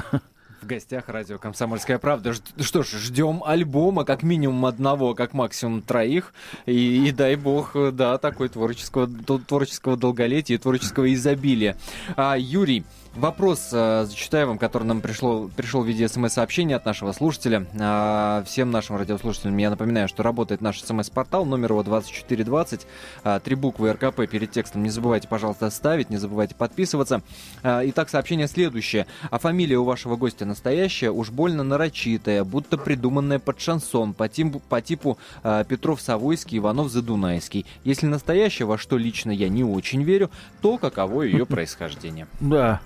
В 0.60 0.66
гостях 0.66 1.08
радио 1.08 1.38
«Комсомольская 1.38 1.98
правда». 1.98 2.32
Что 2.32 2.82
ж, 2.82 2.98
ждем 2.98 3.44
альбома, 3.44 4.04
как 4.04 4.22
минимум 4.24 4.64
одного, 4.66 5.14
как 5.14 5.34
максимум 5.34 5.82
троих. 5.82 6.32
И, 6.64 7.06
и 7.06 7.12
дай 7.12 7.36
бог, 7.36 7.76
да, 7.92 8.18
такой 8.18 8.48
творческого, 8.48 9.06
творческого 9.06 9.96
долголетия 9.96 10.56
и 10.56 10.58
творческого 10.58 11.12
изобилия. 11.12 11.76
А, 12.16 12.36
Юрий, 12.36 12.84
Вопрос 13.16 13.70
э, 13.72 14.04
зачитаю 14.06 14.46
вам, 14.46 14.58
который 14.58 14.84
нам 14.84 15.00
пришло, 15.00 15.48
пришел 15.56 15.82
в 15.82 15.86
виде 15.86 16.06
смс-сообщения 16.06 16.76
от 16.76 16.84
нашего 16.84 17.12
слушателя. 17.12 17.66
Э, 17.72 18.42
всем 18.44 18.70
нашим 18.70 18.96
радиослушателям 18.96 19.56
я 19.56 19.70
напоминаю, 19.70 20.06
что 20.06 20.22
работает 20.22 20.60
наш 20.60 20.82
смс-портал, 20.82 21.46
номер 21.46 21.72
его 21.72 21.82
2420, 21.82 22.86
э, 23.24 23.40
три 23.42 23.54
буквы 23.54 23.90
РКП 23.94 24.28
перед 24.30 24.50
текстом. 24.50 24.82
Не 24.82 24.90
забывайте, 24.90 25.28
пожалуйста, 25.28 25.70
ставить, 25.70 26.10
не 26.10 26.18
забывайте 26.18 26.54
подписываться. 26.54 27.22
Э, 27.62 27.80
итак, 27.84 28.10
сообщение 28.10 28.48
следующее. 28.48 29.06
А 29.30 29.38
фамилия 29.38 29.78
у 29.78 29.84
вашего 29.84 30.16
гостя 30.16 30.44
настоящая, 30.44 31.10
уж 31.10 31.30
больно 31.30 31.64
нарочитая, 31.64 32.44
будто 32.44 32.76
придуманная 32.76 33.38
под 33.38 33.58
шансон 33.58 34.12
по 34.12 34.28
типу, 34.28 34.60
по 34.68 34.82
типу 34.82 35.16
э, 35.42 35.64
Петров-Савойский, 35.66 36.58
Иванов-Задунайский. 36.58 37.64
Если 37.82 38.04
настоящая, 38.04 38.66
во 38.66 38.76
что 38.76 38.98
лично 38.98 39.30
я 39.30 39.48
не 39.48 39.64
очень 39.64 40.02
верю, 40.02 40.30
то 40.60 40.76
каково 40.76 41.22
ее 41.22 41.46
происхождение? 41.46 42.26
Да. 42.40 42.82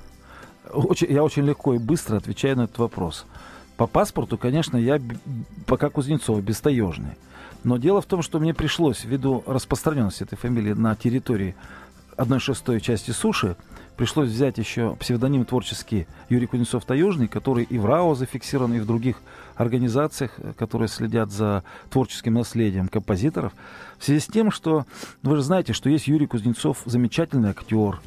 Очень, 0.73 1.13
я 1.13 1.23
очень 1.23 1.45
легко 1.45 1.75
и 1.75 1.79
быстро 1.79 2.17
отвечаю 2.17 2.57
на 2.57 2.63
этот 2.63 2.79
вопрос. 2.79 3.27
По 3.77 3.87
паспорту, 3.87 4.37
конечно, 4.37 4.77
я 4.77 5.01
пока 5.67 5.89
Кузнецов, 5.89 6.43
бестаежный. 6.43 7.17
Но 7.65 7.77
дело 7.77 8.01
в 8.01 8.07
том, 8.07 8.23
что 8.23 8.39
мне 8.39 8.55
пришлось, 8.55 9.05
ввиду 9.05 9.43
распространенности 9.47 10.23
этой 10.23 10.37
фамилии 10.37 10.73
на 10.73 10.95
территории 10.97 11.55
одной 12.17 12.41
шестой 12.41 12.81
части 12.81 13.11
суши, 13.11 13.57
пришлось 13.97 14.29
взять 14.29 14.59
еще 14.59 14.97
псевдоним 14.97 15.45
творческий 15.45 16.07
Юрий 16.29 16.47
Кузнецов-Таежный, 16.47 17.29
который 17.29 17.65
и 17.65 17.79
в 17.79 17.85
РАО 17.87 18.15
зафиксирован, 18.15 18.75
и 18.75 18.81
в 18.81 18.87
других 18.87 19.17
организациях, 19.57 20.33
которые 20.57 20.89
следят 20.89 21.31
за 21.31 21.65
творческим 21.91 22.35
наследием 22.35 22.89
композиторов. 22.89 23.53
В 23.99 24.05
связи 24.05 24.21
с 24.21 24.27
тем, 24.27 24.51
что 24.51 24.87
вы 25.23 25.37
же 25.37 25.43
знаете, 25.43 25.73
что 25.73 25.91
есть 25.91 26.07
Юрий 26.07 26.27
Кузнецов, 26.27 26.83
замечательный 26.87 27.51
актер, 27.51 28.01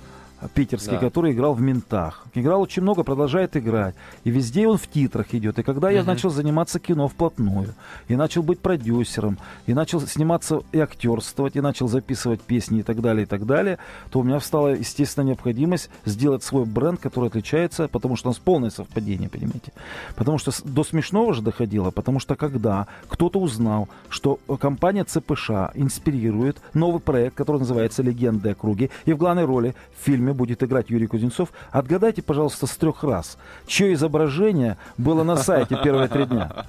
питерский, 0.53 0.93
да. 0.93 0.99
который 0.99 1.33
играл 1.33 1.53
в 1.53 1.61
«Ментах». 1.61 2.25
Играл 2.33 2.61
очень 2.61 2.81
много, 2.81 3.03
продолжает 3.03 3.55
играть. 3.55 3.95
И 4.23 4.31
везде 4.31 4.67
он 4.67 4.77
в 4.77 4.87
титрах 4.87 5.33
идет. 5.33 5.59
И 5.59 5.63
когда 5.63 5.91
uh-huh. 5.91 5.95
я 5.95 6.03
начал 6.03 6.29
заниматься 6.29 6.79
кино 6.79 7.07
вплотную, 7.07 7.73
и 8.07 8.15
начал 8.15 8.43
быть 8.43 8.59
продюсером, 8.59 9.37
и 9.65 9.73
начал 9.73 10.01
сниматься 10.01 10.61
и 10.71 10.79
актерствовать, 10.79 11.55
и 11.55 11.61
начал 11.61 11.87
записывать 11.87 12.41
песни 12.41 12.79
и 12.79 12.83
так 12.83 13.01
далее, 13.01 13.23
и 13.23 13.25
так 13.25 13.45
далее, 13.45 13.77
то 14.11 14.19
у 14.19 14.23
меня 14.23 14.39
встала, 14.39 14.69
естественно, 14.69 15.25
необходимость 15.25 15.89
сделать 16.05 16.43
свой 16.43 16.65
бренд, 16.65 16.99
который 16.99 17.29
отличается, 17.29 17.87
потому 17.87 18.15
что 18.15 18.29
у 18.29 18.31
нас 18.31 18.39
полное 18.39 18.69
совпадение, 18.69 19.29
понимаете? 19.29 19.71
Потому 20.15 20.37
что 20.37 20.51
до 20.63 20.83
смешного 20.83 21.33
же 21.33 21.41
доходило, 21.41 21.91
потому 21.91 22.19
что 22.19 22.35
когда 22.35 22.87
кто-то 23.07 23.39
узнал, 23.39 23.89
что 24.09 24.39
компания 24.59 25.03
ЦПШ 25.03 25.51
инспирирует 25.75 26.57
новый 26.73 26.99
проект, 26.99 27.35
который 27.35 27.59
называется 27.59 28.03
«Легенды 28.03 28.49
о 28.49 28.55
круге», 28.55 28.89
и 29.05 29.13
в 29.13 29.17
главной 29.17 29.45
роли 29.45 29.75
в 29.99 30.05
фильме 30.05 30.32
будет 30.33 30.63
играть 30.63 30.89
Юрий 30.89 31.07
Кузнецов. 31.07 31.49
Отгадайте, 31.71 32.21
пожалуйста, 32.21 32.67
с 32.67 32.75
трех 32.75 33.03
раз, 33.03 33.37
чье 33.67 33.93
изображение 33.93 34.77
было 34.97 35.23
на 35.23 35.37
сайте 35.37 35.77
первые 35.83 36.07
три 36.07 36.25
дня. 36.25 36.65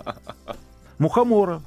Мухомора. 0.98 1.61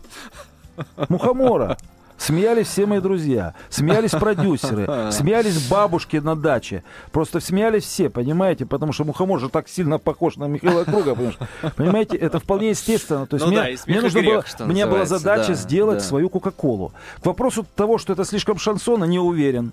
Мухомора. 1.10 1.78
Смеялись 2.18 2.68
все 2.68 2.88
мои 2.88 3.00
друзья, 3.00 3.54
смеялись 3.70 4.10
продюсеры, 4.12 5.12
смеялись 5.12 5.68
бабушки 5.68 6.18
на 6.18 6.36
даче. 6.36 6.84
Просто 7.12 7.40
смеялись 7.40 7.84
все, 7.84 8.10
понимаете, 8.10 8.66
потому 8.66 8.92
что 8.92 9.04
Мухомор 9.04 9.40
же 9.40 9.50
так 9.50 9.70
сильно 9.70 10.00
похож 10.00 10.36
на 10.36 10.46
Михаила 10.46 10.84
Круга, 10.84 11.14
понимаешь? 11.14 11.38
Понимаете, 11.76 12.18
это 12.18 12.40
вполне 12.40 12.70
естественно. 12.70 13.28
То 13.28 13.36
есть 13.36 13.46
ну 13.46 13.52
мне, 13.52 13.62
да, 13.62 13.84
мне 13.86 14.02
нужно 14.02 14.20
грех, 14.20 14.46
было, 14.58 14.68
мне 14.68 14.86
была 14.88 15.06
задача 15.06 15.50
да, 15.50 15.54
сделать 15.54 16.00
да. 16.00 16.04
свою 16.04 16.30
Кока-Колу. 16.30 16.92
К 17.22 17.26
вопросу 17.28 17.66
того, 17.76 18.00
что 18.00 18.14
это 18.14 18.26
слишком 18.26 18.58
шансона, 18.58 19.06
не 19.06 19.20
уверен. 19.20 19.72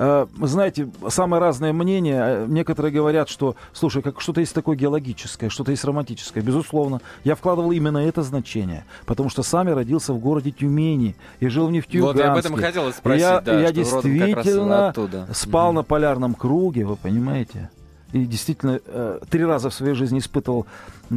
Э, 0.00 0.26
знаете, 0.42 0.88
самые 1.08 1.40
разные 1.40 1.72
мнения. 1.72 2.22
Э, 2.24 2.46
некоторые 2.46 2.92
говорят, 2.92 3.28
что, 3.28 3.56
слушай, 3.72 4.00
как 4.00 4.20
что-то 4.20 4.40
есть 4.40 4.54
такое 4.54 4.76
геологическое, 4.76 5.50
что-то 5.50 5.72
есть 5.72 5.84
романтическое. 5.84 6.42
Безусловно, 6.42 7.00
я 7.24 7.34
вкладывал 7.34 7.72
именно 7.72 7.98
это 7.98 8.22
значение, 8.22 8.84
потому 9.06 9.28
что 9.28 9.42
сам 9.42 9.66
я 9.66 9.74
родился 9.74 10.12
в 10.12 10.20
городе 10.20 10.52
Тюмени 10.52 11.16
и 11.40 11.48
жил 11.48 11.66
в 11.66 11.72
Нефтеюганске. 11.72 12.22
Вот 12.22 12.24
я 12.24 12.32
об 12.32 12.38
этом 12.38 12.54
хотел 12.54 12.92
спросить, 12.92 13.22
я, 13.22 13.40
да, 13.40 13.60
я 13.60 13.72
действительно 13.72 14.94
спал 15.32 15.70
mm-hmm. 15.70 15.74
на 15.74 15.82
полярном 15.82 16.34
круге, 16.34 16.84
вы 16.84 16.94
понимаете? 16.94 17.68
И 18.12 18.24
действительно 18.24 18.80
э, 18.84 19.20
три 19.28 19.44
раза 19.44 19.70
в 19.70 19.74
своей 19.74 19.94
жизни 19.94 20.18
испытывал 20.18 20.66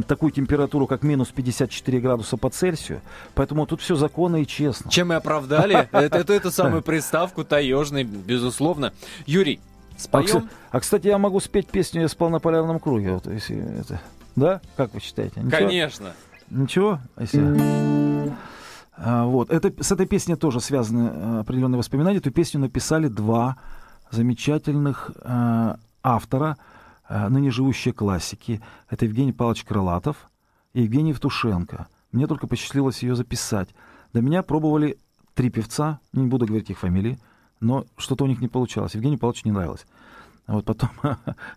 такую 0.06 0.30
температуру, 0.30 0.86
как 0.86 1.02
минус 1.02 1.28
54 1.28 2.00
градуса 2.00 2.36
по 2.36 2.50
Цельсию. 2.50 3.00
Поэтому 3.34 3.66
тут 3.66 3.80
все 3.80 3.96
законно 3.96 4.36
и 4.36 4.46
честно. 4.46 4.90
Чем 4.90 5.12
и 5.12 5.16
оправдали 5.16 5.88
эту, 5.92 6.50
самую 6.50 6.82
приставку 6.82 7.44
таежный, 7.44 8.04
безусловно. 8.04 8.92
Юрий, 9.26 9.60
споем? 9.96 10.50
А, 10.70 10.76
а, 10.76 10.80
кстати, 10.80 11.06
я 11.06 11.18
могу 11.18 11.40
спеть 11.40 11.68
песню 11.68 12.02
«Я 12.02 12.08
спал 12.08 12.30
на 12.30 12.40
полярном 12.40 12.78
круге». 12.78 13.12
Вот, 13.12 13.26
если 13.26 13.80
это... 13.80 14.00
Да? 14.36 14.60
Как 14.76 14.94
вы 14.94 15.00
считаете? 15.00 15.40
Ничего? 15.40 15.58
Конечно. 15.58 16.12
Ничего? 16.50 17.00
Если... 17.18 18.32
А, 18.96 19.24
вот. 19.24 19.50
Это, 19.50 19.72
с 19.82 19.92
этой 19.92 20.06
песней 20.06 20.36
тоже 20.36 20.60
связаны 20.60 21.10
а, 21.10 21.40
определенные 21.40 21.78
воспоминания. 21.78 22.18
Эту 22.18 22.30
песню 22.30 22.60
написали 22.60 23.08
два 23.08 23.56
замечательных 24.10 25.10
а, 25.22 25.78
автора– 26.02 26.58
Э, 26.66 26.80
ныне 27.08 27.50
живущие 27.50 27.94
классики. 27.94 28.60
Это 28.88 29.04
Евгений 29.04 29.32
Павлович 29.32 29.64
Крылатов 29.64 30.30
и 30.72 30.82
Евгений 30.82 31.10
Евтушенко. 31.10 31.88
Мне 32.12 32.26
только 32.26 32.46
посчастливилось 32.46 33.02
ее 33.02 33.16
записать. 33.16 33.70
До 34.12 34.20
меня 34.20 34.42
пробовали 34.42 34.98
три 35.34 35.50
певца, 35.50 36.00
не 36.12 36.26
буду 36.26 36.46
говорить 36.46 36.70
их 36.70 36.78
фамилии, 36.78 37.18
но 37.60 37.86
что-то 37.96 38.24
у 38.24 38.26
них 38.26 38.40
не 38.40 38.48
получалось. 38.48 38.94
Евгению 38.94 39.18
Павловичу 39.18 39.42
не 39.46 39.52
нравилось. 39.52 39.86
Вот 40.46 40.64
потом 40.64 40.90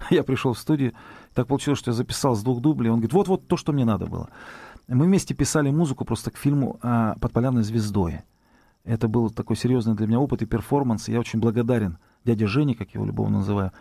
я 0.09 0.23
пришел 0.23 0.53
в 0.53 0.59
студию, 0.59 0.93
так 1.33 1.47
получилось, 1.47 1.79
что 1.79 1.91
я 1.91 1.95
записал 1.95 2.35
с 2.35 2.43
двух 2.43 2.61
дублей. 2.61 2.89
Он 2.89 2.97
говорит, 2.97 3.13
вот-вот 3.13 3.47
то, 3.47 3.57
что 3.57 3.73
мне 3.73 3.85
надо 3.85 4.05
было. 4.05 4.29
Мы 4.87 5.05
вместе 5.05 5.33
писали 5.33 5.71
музыку 5.71 6.05
просто 6.05 6.31
к 6.31 6.37
фильму 6.37 6.79
а, 6.81 7.15
«Под 7.19 7.31
полярной 7.31 7.63
звездой». 7.63 8.21
Это 8.83 9.07
был 9.07 9.31
такой 9.31 9.55
серьезный 9.55 9.95
для 9.95 10.05
меня 10.05 10.19
опыт 10.19 10.43
и 10.43 10.45
перформанс. 10.45 11.07
Я 11.07 11.19
очень 11.19 11.39
благодарен 11.39 11.97
дяде 12.23 12.45
Жене, 12.45 12.75
как 12.75 12.91
его 12.91 13.03
любовно 13.03 13.39
называю, 13.39 13.71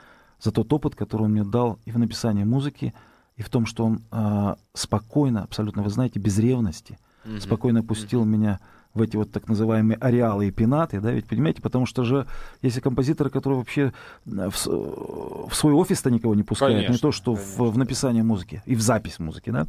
за 0.41 0.53
тот 0.53 0.73
опыт, 0.73 0.95
который 0.95 1.23
он 1.23 1.33
мне 1.33 1.45
дал 1.45 1.79
и 1.85 1.91
в 1.91 1.99
написании 1.99 2.45
музыки, 2.45 2.95
и 3.37 3.43
в 3.43 3.49
том, 3.49 3.67
что 3.67 3.85
он 3.85 4.03
э, 4.11 4.55
спокойно, 4.75 5.43
абсолютно, 5.43 5.83
вы 5.83 5.91
знаете, 5.91 6.19
без 6.21 6.39
ревности, 6.39 6.99
mm-hmm. 7.25 7.41
спокойно 7.41 7.83
пустил 7.83 8.23
mm-hmm. 8.23 8.29
меня 8.29 8.61
в 8.95 9.03
эти 9.03 9.17
вот 9.17 9.33
так 9.33 9.49
называемые 9.49 9.99
ареалы 9.99 10.47
и 10.47 10.51
пенаты, 10.53 11.01
да, 11.01 11.11
ведь 11.11 11.27
понимаете, 11.27 11.61
потому 11.61 11.85
что 11.85 12.05
же 12.05 12.27
есть 12.63 12.81
композиторы, 12.81 13.29
которые 13.29 13.59
вообще 13.59 13.93
в, 14.25 14.53
в 14.53 15.55
свой 15.55 15.73
офис-то 15.73 16.11
никого 16.11 16.35
не 16.35 16.45
пускают, 16.45 16.77
конечно, 16.77 16.93
не 16.93 16.99
то, 16.99 17.11
что 17.11 17.35
в, 17.35 17.59
в 17.59 17.77
написание 17.77 18.23
музыки 18.23 18.63
и 18.67 18.77
в 18.77 18.81
запись 18.81 19.19
музыки, 19.19 19.51
да. 19.51 19.67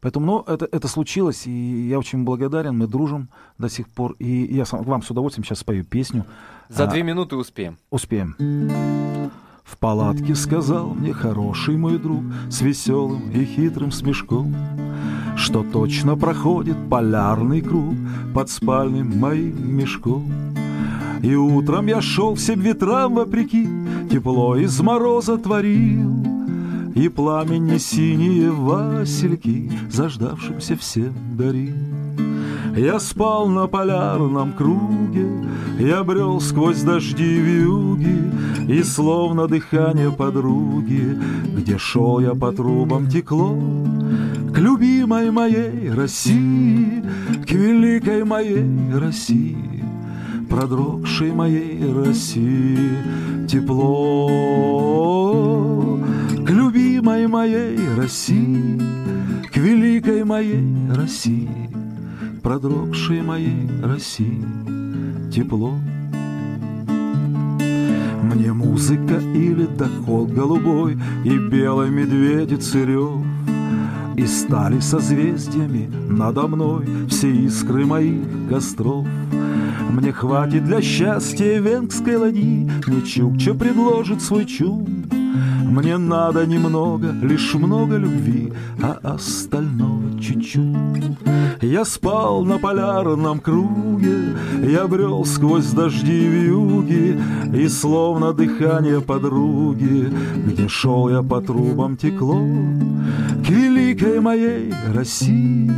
Поэтому, 0.00 0.26
ну, 0.26 0.44
это, 0.52 0.68
это 0.70 0.88
случилось, 0.88 1.46
и 1.46 1.88
я 1.88 1.98
очень 1.98 2.24
благодарен, 2.24 2.76
мы 2.76 2.86
дружим 2.86 3.28
до 3.58 3.68
сих 3.68 3.88
пор, 3.88 4.16
и 4.18 4.54
я 4.54 4.66
сам, 4.66 4.82
вам 4.82 5.02
с 5.02 5.10
удовольствием 5.10 5.44
сейчас 5.44 5.60
спою 5.60 5.84
песню. 5.84 6.26
За 6.68 6.84
а, 6.84 6.86
две 6.86 7.02
минуты 7.02 7.36
успеем. 7.36 7.78
Успеем. 7.90 8.36
В 9.64 9.78
палатке 9.78 10.34
сказал 10.34 10.94
мне 10.94 11.12
хороший 11.12 11.76
мой 11.76 11.98
друг 11.98 12.22
С 12.50 12.60
веселым 12.60 13.30
и 13.30 13.44
хитрым 13.44 13.90
смешком 13.90 14.54
Что 15.36 15.64
точно 15.64 16.16
проходит 16.16 16.76
полярный 16.90 17.62
круг 17.62 17.94
Под 18.34 18.50
спальным 18.50 19.18
моим 19.18 19.76
мешком. 19.76 20.30
И 21.22 21.34
утром 21.34 21.86
я 21.86 22.02
шел 22.02 22.34
всем 22.34 22.60
ветрам 22.60 23.14
вопреки 23.14 23.66
Тепло 24.10 24.56
из 24.56 24.78
мороза 24.80 25.38
творил 25.38 26.14
И 26.94 27.08
пламени 27.08 27.78
синие 27.78 28.50
васильки 28.50 29.72
Заждавшимся 29.90 30.76
всем 30.76 31.14
дарил 31.36 32.03
я 32.76 32.98
спал 32.98 33.48
на 33.48 33.66
полярном 33.66 34.52
круге, 34.52 35.28
Я 35.78 36.02
брел 36.04 36.40
сквозь 36.40 36.82
дожди 36.82 37.38
вьюги, 37.38 38.30
И 38.68 38.82
словно 38.82 39.46
дыхание 39.46 40.10
подруги, 40.10 41.18
Где 41.56 41.78
шел 41.78 42.20
я 42.20 42.34
по 42.34 42.52
трубам 42.52 43.08
текло, 43.08 43.56
К 44.54 44.58
любимой 44.58 45.30
моей 45.30 45.90
России, 45.90 47.02
К 47.46 47.52
великой 47.52 48.24
моей 48.24 48.92
России, 48.92 49.84
Продрогшей 50.48 51.32
моей 51.32 51.92
России 51.92 52.90
тепло. 53.48 54.28
К 56.46 56.50
любимой 56.50 57.26
моей 57.26 57.78
России, 57.96 58.80
К 59.52 59.56
великой 59.56 60.24
моей 60.24 60.64
России, 60.92 61.48
продрогшей 62.44 63.22
моей 63.22 63.66
России 63.82 64.44
тепло. 65.32 65.72
Мне 68.22 68.52
музыка 68.52 69.18
или 69.34 69.66
доход 69.66 70.30
голубой 70.30 70.98
И 71.24 71.38
белой 71.38 71.90
медведицы 71.90 72.84
рев 72.84 73.22
И 74.16 74.26
стали 74.26 74.80
созвездиями 74.80 75.90
надо 76.08 76.46
мной 76.46 76.86
Все 77.08 77.30
искры 77.30 77.84
моих 77.84 78.24
костров 78.48 79.06
Мне 79.90 80.12
хватит 80.12 80.64
для 80.64 80.80
счастья 80.80 81.60
венгской 81.60 82.16
ладьи 82.16 82.70
Мне 82.86 83.02
Чукча 83.02 83.54
предложит 83.54 84.22
свой 84.22 84.46
чум 84.46 85.04
мне 85.74 85.96
надо 85.98 86.46
немного, 86.46 87.10
лишь 87.10 87.54
много 87.54 87.96
любви, 87.96 88.52
а 88.80 88.96
остального 89.02 90.20
чуть-чуть. 90.20 91.04
Я 91.64 91.84
спал 91.86 92.44
на 92.44 92.58
полярном 92.58 93.40
круге, 93.40 94.36
я 94.62 94.86
брел 94.86 95.24
сквозь 95.24 95.70
дожди 95.70 96.28
в 96.28 96.44
юге, 96.46 97.18
и 97.54 97.68
словно 97.68 98.34
дыхание 98.34 99.00
подруги, 99.00 100.12
где 100.46 100.68
шел 100.68 101.08
я 101.08 101.22
по 101.22 101.40
трубам 101.40 101.96
текло, 101.96 102.38
к 103.46 103.48
великой 103.48 104.20
моей 104.20 104.74
России, 104.92 105.70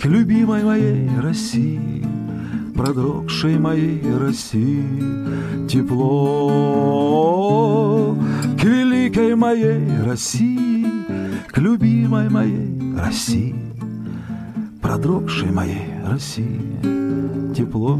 к 0.00 0.06
любимой 0.06 0.64
моей 0.64 1.10
России 1.20 2.04
продрогшей 2.74 3.58
моей 3.58 4.02
России. 4.18 5.68
Тепло 5.68 6.94
к 8.60 8.64
великой 8.64 9.36
моей 9.36 10.02
России, 10.04 10.86
к 11.48 11.58
любимой 11.58 12.28
моей 12.28 12.96
России, 12.98 13.63
продрогшей 14.84 15.50
моей 15.50 15.88
России 16.04 16.60
тепло. 17.56 17.98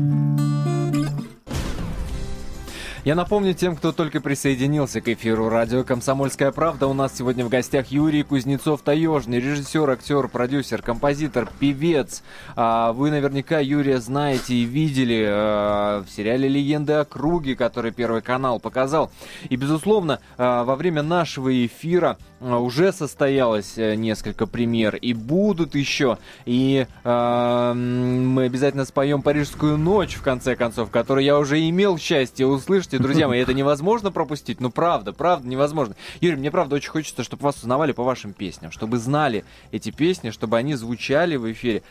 Я 3.05 3.15
напомню 3.15 3.53
тем, 3.53 3.77
кто 3.77 3.93
только 3.93 4.23
присоединился 4.23 5.03
к 5.03 5.09
эфиру 5.09 5.51
радио 5.51 5.85
«Комсомольская 5.85 6.53
правда». 6.53 6.87
У 6.87 6.95
нас 6.95 7.15
сегодня 7.15 7.45
в 7.45 7.51
гостях 7.51 7.89
Юрий 7.89 8.23
Кузнецов-Таежный, 8.23 9.41
режиссер, 9.41 9.91
актер, 9.91 10.29
продюсер, 10.29 10.81
композитор, 10.81 11.51
певец. 11.61 12.23
А, 12.57 12.95
вы 12.95 13.11
наверняка 13.11 13.61
Юрия 13.61 14.01
знаете 14.01 14.55
и 14.55 14.65
видели 14.65 15.23
а, 15.27 16.03
в 16.03 16.09
сериале 16.09 16.49
«Легенды 16.49 16.95
о 16.95 17.05
круге», 17.05 17.57
который 17.57 17.93
Первый 17.93 18.23
канал 18.23 18.59
показал. 18.59 19.11
И, 19.51 19.57
безусловно, 19.57 20.21
а, 20.39 20.65
во 20.65 20.75
время 20.75 21.03
нашего 21.03 21.67
эфира 21.67 22.17
уже 22.45 22.93
состоялось 22.93 23.77
э, 23.77 23.97
несколько 23.97 24.47
премьер 24.47 24.95
и 24.97 25.15
будут 25.15 25.75
еще. 25.75 26.19
И 26.45 26.87
мы 27.05 28.45
обязательно 28.45 28.85
споем 28.85 29.23
«Парижскую 29.23 29.77
ночь», 29.79 30.15
в 30.15 30.23
конце 30.23 30.55
концов, 30.55 30.91
которую 30.91 31.25
я 31.25 31.39
уже 31.39 31.69
имел 31.69 31.99
счастье 31.99 32.47
услышать 32.47 32.85
Слушайте, 32.85 33.09
друзья 33.09 33.29
мои, 33.29 33.41
это 33.41 33.55
невозможно 33.55 34.13
пропустить. 34.13 34.61
Ну, 34.61 34.71
правда, 34.71 35.13
правда, 35.13 35.49
невозможно. 35.49 35.97
Юрий, 36.21 36.37
мне 36.37 36.51
правда 36.51 36.77
очень 36.77 36.91
хочется, 36.91 37.25
чтобы 37.25 37.43
вас 37.43 37.57
узнавали 37.57 37.93
по 37.93 38.05
вашим 38.05 38.35
песням, 38.35 38.71
чтобы 38.71 38.99
знали 38.99 39.45
эти 39.73 39.91
песни, 39.91 40.31
чтобы 40.31 40.59
они 40.59 40.75
звучали 40.75 41.37
в 41.37 41.51
эфире. 41.51 41.83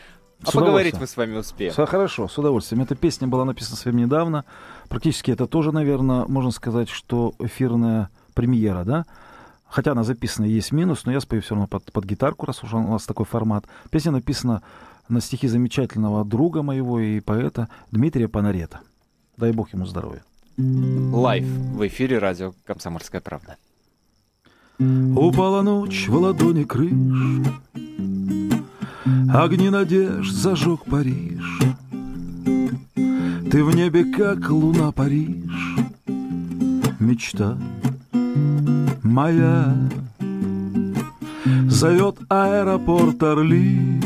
А 0.46 0.52
поговорить 0.52 0.98
мы 1.00 1.06
с 1.06 1.16
вами 1.16 1.36
успеем. 1.36 1.72
Все 1.72 1.84
хорошо, 1.84 2.28
с 2.28 2.38
удовольствием. 2.38 2.82
Эта 2.82 2.94
песня 2.94 3.28
была 3.28 3.44
написана 3.44 3.76
совсем 3.76 3.96
недавно. 3.96 4.44
Практически 4.88 5.30
это 5.30 5.46
тоже, 5.46 5.72
наверное, 5.72 6.26
можно 6.26 6.52
сказать, 6.52 6.88
что 6.88 7.34
эфирная 7.38 8.08
премьера, 8.34 8.84
да? 8.84 9.04
Хотя 9.68 9.92
она 9.92 10.04
записана, 10.04 10.44
есть 10.44 10.72
минус, 10.72 11.04
но 11.04 11.12
я 11.12 11.20
спою 11.20 11.42
все 11.42 11.54
равно 11.54 11.66
под, 11.66 11.92
под 11.92 12.04
гитарку, 12.04 12.46
раз 12.46 12.62
уже 12.62 12.76
у 12.76 12.88
нас 12.88 13.04
такой 13.04 13.26
формат. 13.26 13.66
Песня 13.90 14.12
написана 14.12 14.62
на 15.08 15.20
стихи 15.20 15.48
замечательного 15.48 16.24
друга 16.24 16.62
моего 16.62 17.00
и 17.00 17.20
поэта 17.20 17.68
Дмитрия 17.90 18.28
Панарета. 18.28 18.80
Дай 19.36 19.52
бог 19.52 19.72
ему 19.72 19.86
здоровья. 19.86 20.22
Лайв 20.56 21.44
в 21.44 21.86
эфире 21.88 22.18
радио 22.18 22.54
«Комсомольская 22.64 23.20
правда». 23.20 23.56
Упала 24.78 25.62
ночь 25.62 26.08
в 26.08 26.14
ладони 26.14 26.64
крыш, 26.64 26.92
Огни 29.32 29.70
надежд 29.70 30.32
зажег 30.32 30.84
Париж. 30.84 31.60
Ты 32.94 33.64
в 33.64 33.74
небе, 33.74 34.04
как 34.04 34.50
луна 34.50 34.92
Париж, 34.92 35.76
Мечта 36.98 37.58
моя. 39.04 39.76
Зовет 41.68 42.16
аэропорт 42.28 43.22
Орли, 43.22 44.00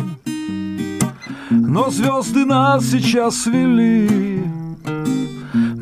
Но 1.51 1.91
звезды 1.91 2.45
нас 2.45 2.85
сейчас 2.85 3.47
вели 3.47 4.39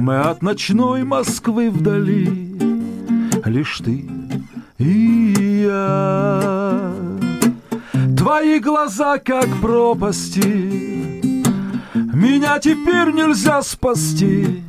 мы 0.07 0.21
от 0.21 0.41
ночной 0.41 1.03
Москвы 1.03 1.69
вдали, 1.69 2.55
Лишь 3.45 3.81
ты 3.85 4.09
и 4.79 5.65
я. 5.67 6.93
Твои 8.17 8.61
глаза, 8.61 9.19
как 9.19 9.49
пропасти, 9.61 10.43
Меня 11.95 12.61
теперь 12.61 13.13
нельзя 13.13 13.63
спасти. 13.63 14.63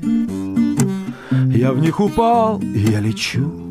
Я 1.54 1.72
в 1.72 1.80
них 1.82 2.00
упал, 2.00 2.60
и 2.60 2.80
я 2.80 3.00
лечу, 3.00 3.67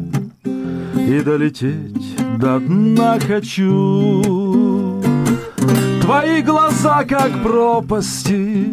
И 0.97 1.21
долететь 1.21 2.17
до 2.39 2.59
дна 2.59 3.19
хочу. 3.21 5.03
Твои 6.01 6.43
глаза, 6.43 7.05
как 7.05 7.43
пропасти, 7.43 8.67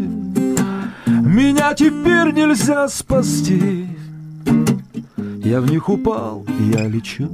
меня 1.05 1.73
теперь 1.73 2.33
нельзя 2.33 2.87
спасти. 2.87 3.87
Я 5.43 5.61
в 5.61 5.69
них 5.69 5.89
упал, 5.89 6.45
я 6.59 6.87
лечу. 6.87 7.29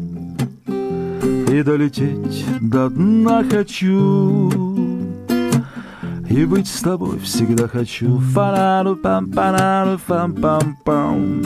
И 0.67 1.63
долететь 1.63 2.45
до 2.61 2.89
дна 2.89 3.43
хочу. 3.43 4.51
И 6.29 6.45
быть 6.45 6.67
с 6.67 6.81
тобой 6.81 7.19
всегда 7.19 7.67
хочу. 7.67 8.19
Фараду 8.19 8.95
пам 8.95 9.31
параду 9.31 9.97
фам 9.97 10.33
пам 10.33 10.77
пам 10.85 11.43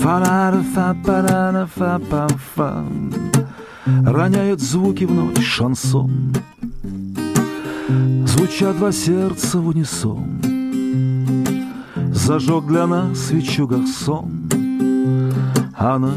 Фараду 0.00 0.62
фам 0.74 1.02
параду 1.02 1.66
фам 1.74 2.02
пам 2.02 2.28
фам 2.54 3.12
Роняет 4.04 4.60
звуки 4.60 5.04
в 5.04 5.12
ночь 5.12 5.44
шансон. 5.44 6.34
Звучат 8.26 8.76
два 8.76 8.92
сердца 8.92 9.58
в 9.58 9.68
унисон. 9.68 10.40
Зажег 12.12 12.66
для 12.66 12.86
нас 12.86 13.18
свечу 13.18 13.68
сон, 13.86 14.48
Она 15.76 16.14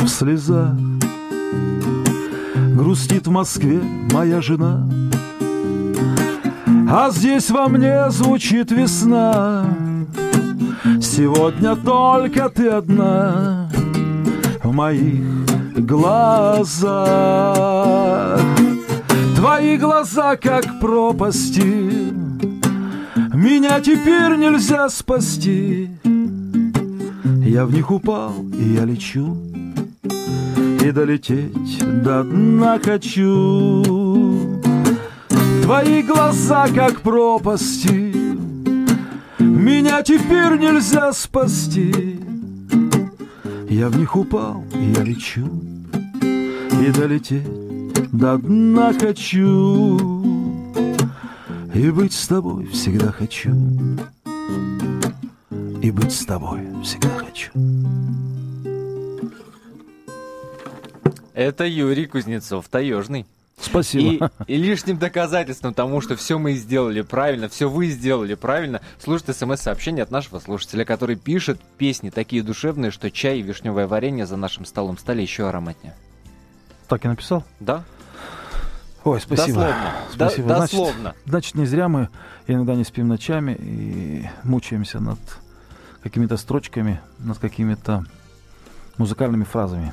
в 0.00 0.08
слезах. 0.08 0.74
Грустит 2.74 3.26
в 3.26 3.30
Москве 3.30 3.80
моя 4.12 4.40
жена. 4.42 4.86
А 6.90 7.10
здесь 7.10 7.50
во 7.50 7.68
мне 7.68 8.10
звучит 8.10 8.70
весна 8.70 9.64
Сегодня 11.00 11.76
только 11.76 12.48
ты 12.48 12.68
одна 12.68 13.70
В 14.62 14.72
моих 14.72 15.46
глазах. 15.76 16.96
Твои 19.36 19.76
глаза, 19.76 20.36
как 20.36 20.80
пропасти 20.80 22.18
меня 23.38 23.80
теперь 23.80 24.36
нельзя 24.36 24.88
спасти. 24.88 25.88
Я 27.44 27.64
в 27.66 27.72
них 27.72 27.90
упал, 27.92 28.34
и 28.52 28.74
я 28.74 28.84
лечу 28.84 29.36
И 30.82 30.90
долететь 30.90 32.02
до 32.02 32.24
дна 32.24 32.80
хочу. 32.82 34.60
Твои 35.62 36.02
глаза, 36.02 36.66
как 36.74 37.00
пропасти 37.00 38.17
Меня 39.68 40.02
теперь 40.02 40.58
нельзя 40.58 41.12
спасти 41.12 42.18
Я 43.68 43.90
в 43.90 43.98
них 43.98 44.16
упал, 44.16 44.64
я 44.72 45.02
лечу 45.02 45.46
И 46.22 46.90
долететь 46.90 48.10
до 48.12 48.38
дна 48.38 48.94
хочу 48.98 49.98
и 51.74 51.90
быть 51.90 52.12
с 52.12 52.26
тобой 52.26 52.66
всегда 52.66 53.12
хочу. 53.12 53.50
И 55.80 55.90
быть 55.92 56.12
с 56.12 56.24
тобой 56.24 56.60
всегда 56.82 57.10
хочу. 57.10 57.52
Это 61.34 61.66
Юрий 61.66 62.06
Кузнецов, 62.06 62.68
таежный. 62.68 63.26
Спасибо. 63.70 64.30
И, 64.46 64.54
и 64.54 64.56
лишним 64.56 64.98
доказательством 64.98 65.74
тому, 65.74 66.00
что 66.00 66.16
все 66.16 66.38
мы 66.38 66.54
сделали 66.54 67.02
правильно, 67.02 67.48
все 67.48 67.68
вы 67.68 67.88
сделали 67.88 68.34
правильно, 68.34 68.80
слушает 69.02 69.36
смс-сообщение 69.36 70.02
от 70.02 70.10
нашего 70.10 70.38
слушателя, 70.38 70.84
который 70.84 71.16
пишет 71.16 71.60
песни 71.76 72.10
такие 72.10 72.42
душевные, 72.42 72.90
что 72.90 73.10
чай 73.10 73.38
и 73.38 73.42
вишневое 73.42 73.86
варенье 73.86 74.26
за 74.26 74.36
нашим 74.36 74.64
столом 74.64 74.98
стали 74.98 75.22
еще 75.22 75.48
ароматнее. 75.48 75.94
Так 76.88 77.04
и 77.04 77.08
написал? 77.08 77.44
Да. 77.60 77.84
Ой, 79.04 79.20
спасибо. 79.20 79.60
Дословно. 79.60 79.92
спасибо. 80.12 80.48
До, 80.48 80.58
дословно. 80.58 81.00
Значит, 81.02 81.22
значит, 81.26 81.54
не 81.54 81.66
зря 81.66 81.88
мы 81.88 82.08
иногда 82.46 82.74
не 82.74 82.84
спим 82.84 83.08
ночами 83.08 83.56
и 83.58 84.28
мучаемся 84.42 85.00
над 85.00 85.18
какими-то 86.02 86.36
строчками, 86.36 87.00
над 87.18 87.38
какими-то 87.38 88.04
музыкальными 88.96 89.44
фразами. 89.44 89.92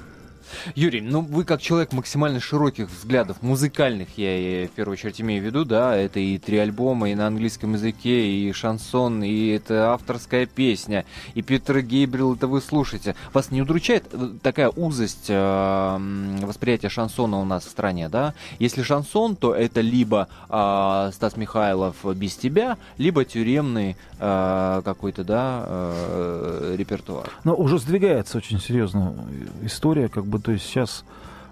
Юрий, 0.76 1.02
ну 1.02 1.22
вы 1.22 1.44
как 1.44 1.62
человек 1.62 1.94
максимально 1.94 2.40
широких 2.40 2.90
взглядов, 2.90 3.42
музыкальных, 3.42 4.10
я 4.18 4.68
в 4.68 4.72
первую 4.72 4.94
очередь 4.94 5.22
имею 5.22 5.42
в 5.42 5.46
виду, 5.46 5.66
да, 5.66 5.96
это 5.96 6.20
и 6.20 6.38
три 6.38 6.58
альбома, 6.58 7.10
и 7.10 7.16
на 7.16 7.28
английском 7.28 7.74
языке, 7.74 8.28
и 8.28 8.52
шансон, 8.54 9.24
и 9.24 9.48
это 9.48 9.94
авторская 9.94 10.46
песня, 10.46 11.06
и 11.34 11.42
Питер 11.42 11.82
Гейбрил, 11.82 12.36
это 12.36 12.48
вы 12.48 12.62
слушаете. 12.62 13.16
Вас 13.34 13.52
не 13.52 13.62
удручает 13.62 14.06
э, 14.12 14.30
такая 14.42 14.70
узость 14.70 15.26
э, 15.30 15.98
восприятия 16.42 16.90
шансона 16.90 17.38
у 17.40 17.46
нас 17.46 17.66
в 17.66 17.70
стране, 17.70 18.10
да? 18.10 18.34
Если 18.60 18.82
шансон, 18.84 19.36
то 19.36 19.54
это 19.54 19.82
либо 19.82 20.28
э, 20.50 21.12
Стас 21.14 21.38
Михайлов 21.38 21.96
без 22.16 22.36
тебя, 22.36 22.78
либо 22.98 23.26
тюремный 23.26 23.98
э, 24.20 24.82
какой-то, 24.84 25.24
да, 25.24 25.64
э, 25.68 26.76
репертуар. 26.78 27.32
Но 27.44 27.56
уже 27.56 27.80
сдвигается 27.80 28.38
очень 28.38 28.60
серьезно 28.60 29.14
история, 29.62 30.08
как 30.08 30.26
бы 30.26 30.40
то 30.46 30.52
есть 30.52 30.64
сейчас 30.66 31.04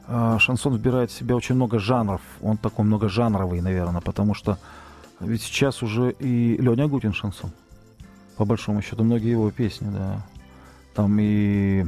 э, 0.08 0.38
шансон 0.40 0.76
вбирает 0.76 1.10
в 1.10 1.18
себя 1.18 1.36
очень 1.36 1.56
много 1.56 1.80
жанров. 1.80 2.22
Он 2.44 2.58
такой 2.58 2.86
многожанровый, 2.86 3.60
наверное, 3.60 4.02
потому 4.02 4.36
что 4.36 4.60
ведь 5.20 5.42
сейчас 5.42 5.82
уже 5.82 6.12
и 6.12 6.58
Леня 6.58 6.84
Агутин 6.84 7.12
шансон. 7.12 7.52
По 8.38 8.46
большому 8.46 8.84
счету, 8.84 9.04
многие 9.04 9.32
его 9.32 9.50
песни, 9.50 9.90
да. 9.92 10.24
Там 10.94 11.18
и, 11.20 11.86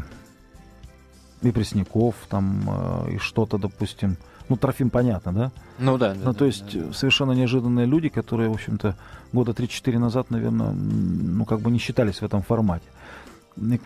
и 1.43 1.51
Пресняков, 1.51 2.15
там 2.27 2.63
э, 2.67 3.13
и 3.13 3.17
что-то, 3.19 3.59
допустим. 3.59 4.17
Ну, 4.49 4.57
Трофим, 4.57 4.89
понятно, 4.89 5.31
да? 5.31 5.51
Ну 5.77 5.99
да. 5.99 6.15
да 6.15 6.19
ну, 6.23 6.31
да, 6.31 6.33
то 6.33 6.45
есть 6.45 6.73
да. 6.73 6.91
совершенно 6.91 7.33
неожиданные 7.33 7.85
люди, 7.85 8.09
которые, 8.09 8.49
в 8.49 8.53
общем-то, 8.53 8.95
года 9.31 9.51
3-4 9.51 9.99
назад, 9.99 10.31
наверное, 10.31 10.71
ну, 10.71 11.45
как 11.45 11.61
бы 11.61 11.69
не 11.69 11.77
считались 11.77 12.21
в 12.21 12.23
этом 12.23 12.41
формате. 12.41 12.85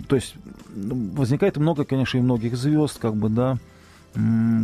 То 0.07 0.15
есть 0.15 0.35
ну, 0.69 1.11
возникает 1.13 1.57
много, 1.57 1.85
конечно, 1.85 2.17
и 2.17 2.21
многих 2.21 2.57
звезд, 2.57 2.97
как 2.99 3.15
бы, 3.15 3.29
да, 3.29 3.57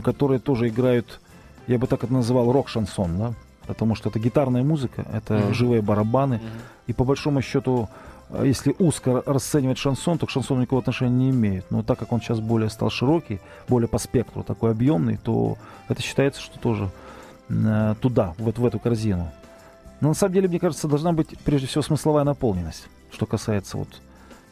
которые 0.03 0.39
тоже 0.39 0.69
играют, 0.69 1.19
я 1.67 1.77
бы 1.77 1.87
так 1.87 2.03
это 2.03 2.13
называл, 2.13 2.51
рок-шансон, 2.51 3.17
да, 3.17 3.33
потому 3.67 3.95
что 3.95 4.09
это 4.09 4.19
гитарная 4.19 4.63
музыка, 4.63 5.05
это 5.13 5.35
mm-hmm. 5.35 5.53
живые 5.53 5.81
барабаны, 5.81 6.35
mm-hmm. 6.35 6.61
и 6.87 6.93
по 6.93 7.03
большому 7.03 7.41
счету, 7.41 7.87
а, 8.29 8.43
если 8.43 8.75
узко 8.79 9.21
расценивать 9.25 9.77
шансон, 9.77 10.17
то 10.17 10.25
к 10.25 10.31
шансону 10.31 10.61
никакого 10.61 10.81
отношения 10.81 11.15
не 11.15 11.29
имеет. 11.29 11.69
Но 11.69 11.83
так 11.83 11.99
как 11.99 12.11
он 12.11 12.21
сейчас 12.21 12.39
более 12.39 12.69
стал 12.69 12.89
широкий, 12.89 13.39
более 13.67 13.87
по 13.87 13.99
спектру 13.99 14.43
такой 14.43 14.71
объемный, 14.71 15.17
то 15.17 15.57
это 15.87 16.01
считается, 16.01 16.41
что 16.41 16.59
тоже 16.59 16.89
э, 17.49 17.95
туда, 18.01 18.33
вот 18.37 18.57
в 18.57 18.65
эту 18.65 18.79
корзину. 18.79 19.31
Но 20.01 20.09
на 20.09 20.13
самом 20.13 20.33
деле, 20.33 20.47
мне 20.47 20.59
кажется, 20.59 20.87
должна 20.87 21.13
быть 21.13 21.37
прежде 21.45 21.67
всего 21.67 21.81
смысловая 21.81 22.23
наполненность, 22.23 22.87
что 23.11 23.25
касается 23.25 23.77
вот 23.77 23.89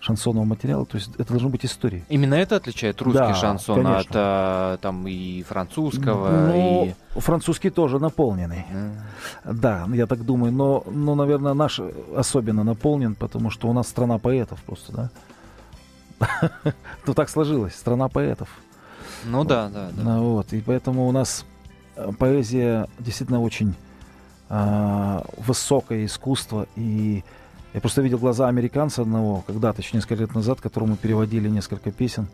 шансонного 0.03 0.43
материала, 0.43 0.85
то 0.85 0.97
есть 0.97 1.11
это 1.17 1.29
должно 1.29 1.47
быть 1.47 1.63
история. 1.65 2.03
Именно 2.09 2.35
это 2.35 2.57
отличает 2.57 3.01
русский 3.01 3.19
да, 3.19 3.33
шансон 3.33 3.83
конечно. 3.83 3.99
от 3.99 4.07
а, 4.13 4.77
там 4.77 5.07
и 5.07 5.43
французского? 5.43 6.47
Ну, 6.47 6.85
и... 6.85 7.19
французский 7.19 7.69
тоже 7.69 7.99
наполненный. 7.99 8.65
Mm. 8.69 9.53
Да, 9.53 9.87
я 9.93 10.05
так 10.05 10.25
думаю, 10.25 10.51
но, 10.51 10.83
но, 10.91 11.15
наверное, 11.15 11.53
наш 11.53 11.79
особенно 12.15 12.65
наполнен, 12.65 13.15
потому 13.15 13.49
что 13.49 13.69
у 13.69 13.73
нас 13.73 13.87
страна 13.87 14.17
поэтов 14.17 14.61
просто, 14.63 14.91
да? 16.19 16.73
Ну 17.05 17.13
так 17.13 17.29
сложилось, 17.29 17.73
страна 17.73 18.09
поэтов. 18.09 18.49
Ну 19.23 19.45
да, 19.45 19.69
да, 19.69 19.89
да. 19.95 20.03
Ну 20.03 20.33
вот, 20.33 20.51
и 20.51 20.59
поэтому 20.59 21.07
у 21.07 21.11
нас 21.13 21.45
э, 21.95 22.11
поэзия 22.19 22.87
действительно 22.99 23.41
очень 23.41 23.73
а, 24.49 25.23
высокое 25.37 26.05
искусство 26.05 26.67
и 26.75 27.23
я 27.73 27.81
просто 27.81 28.01
видел 28.01 28.19
глаза 28.19 28.47
американца 28.47 29.01
одного, 29.01 29.43
когда-то, 29.47 29.81
еще 29.81 29.97
несколько 29.97 30.15
лет 30.15 30.35
назад, 30.35 30.61
которому 30.61 30.95
переводили 30.95 31.49
несколько 31.49 31.91
песен 31.91 32.27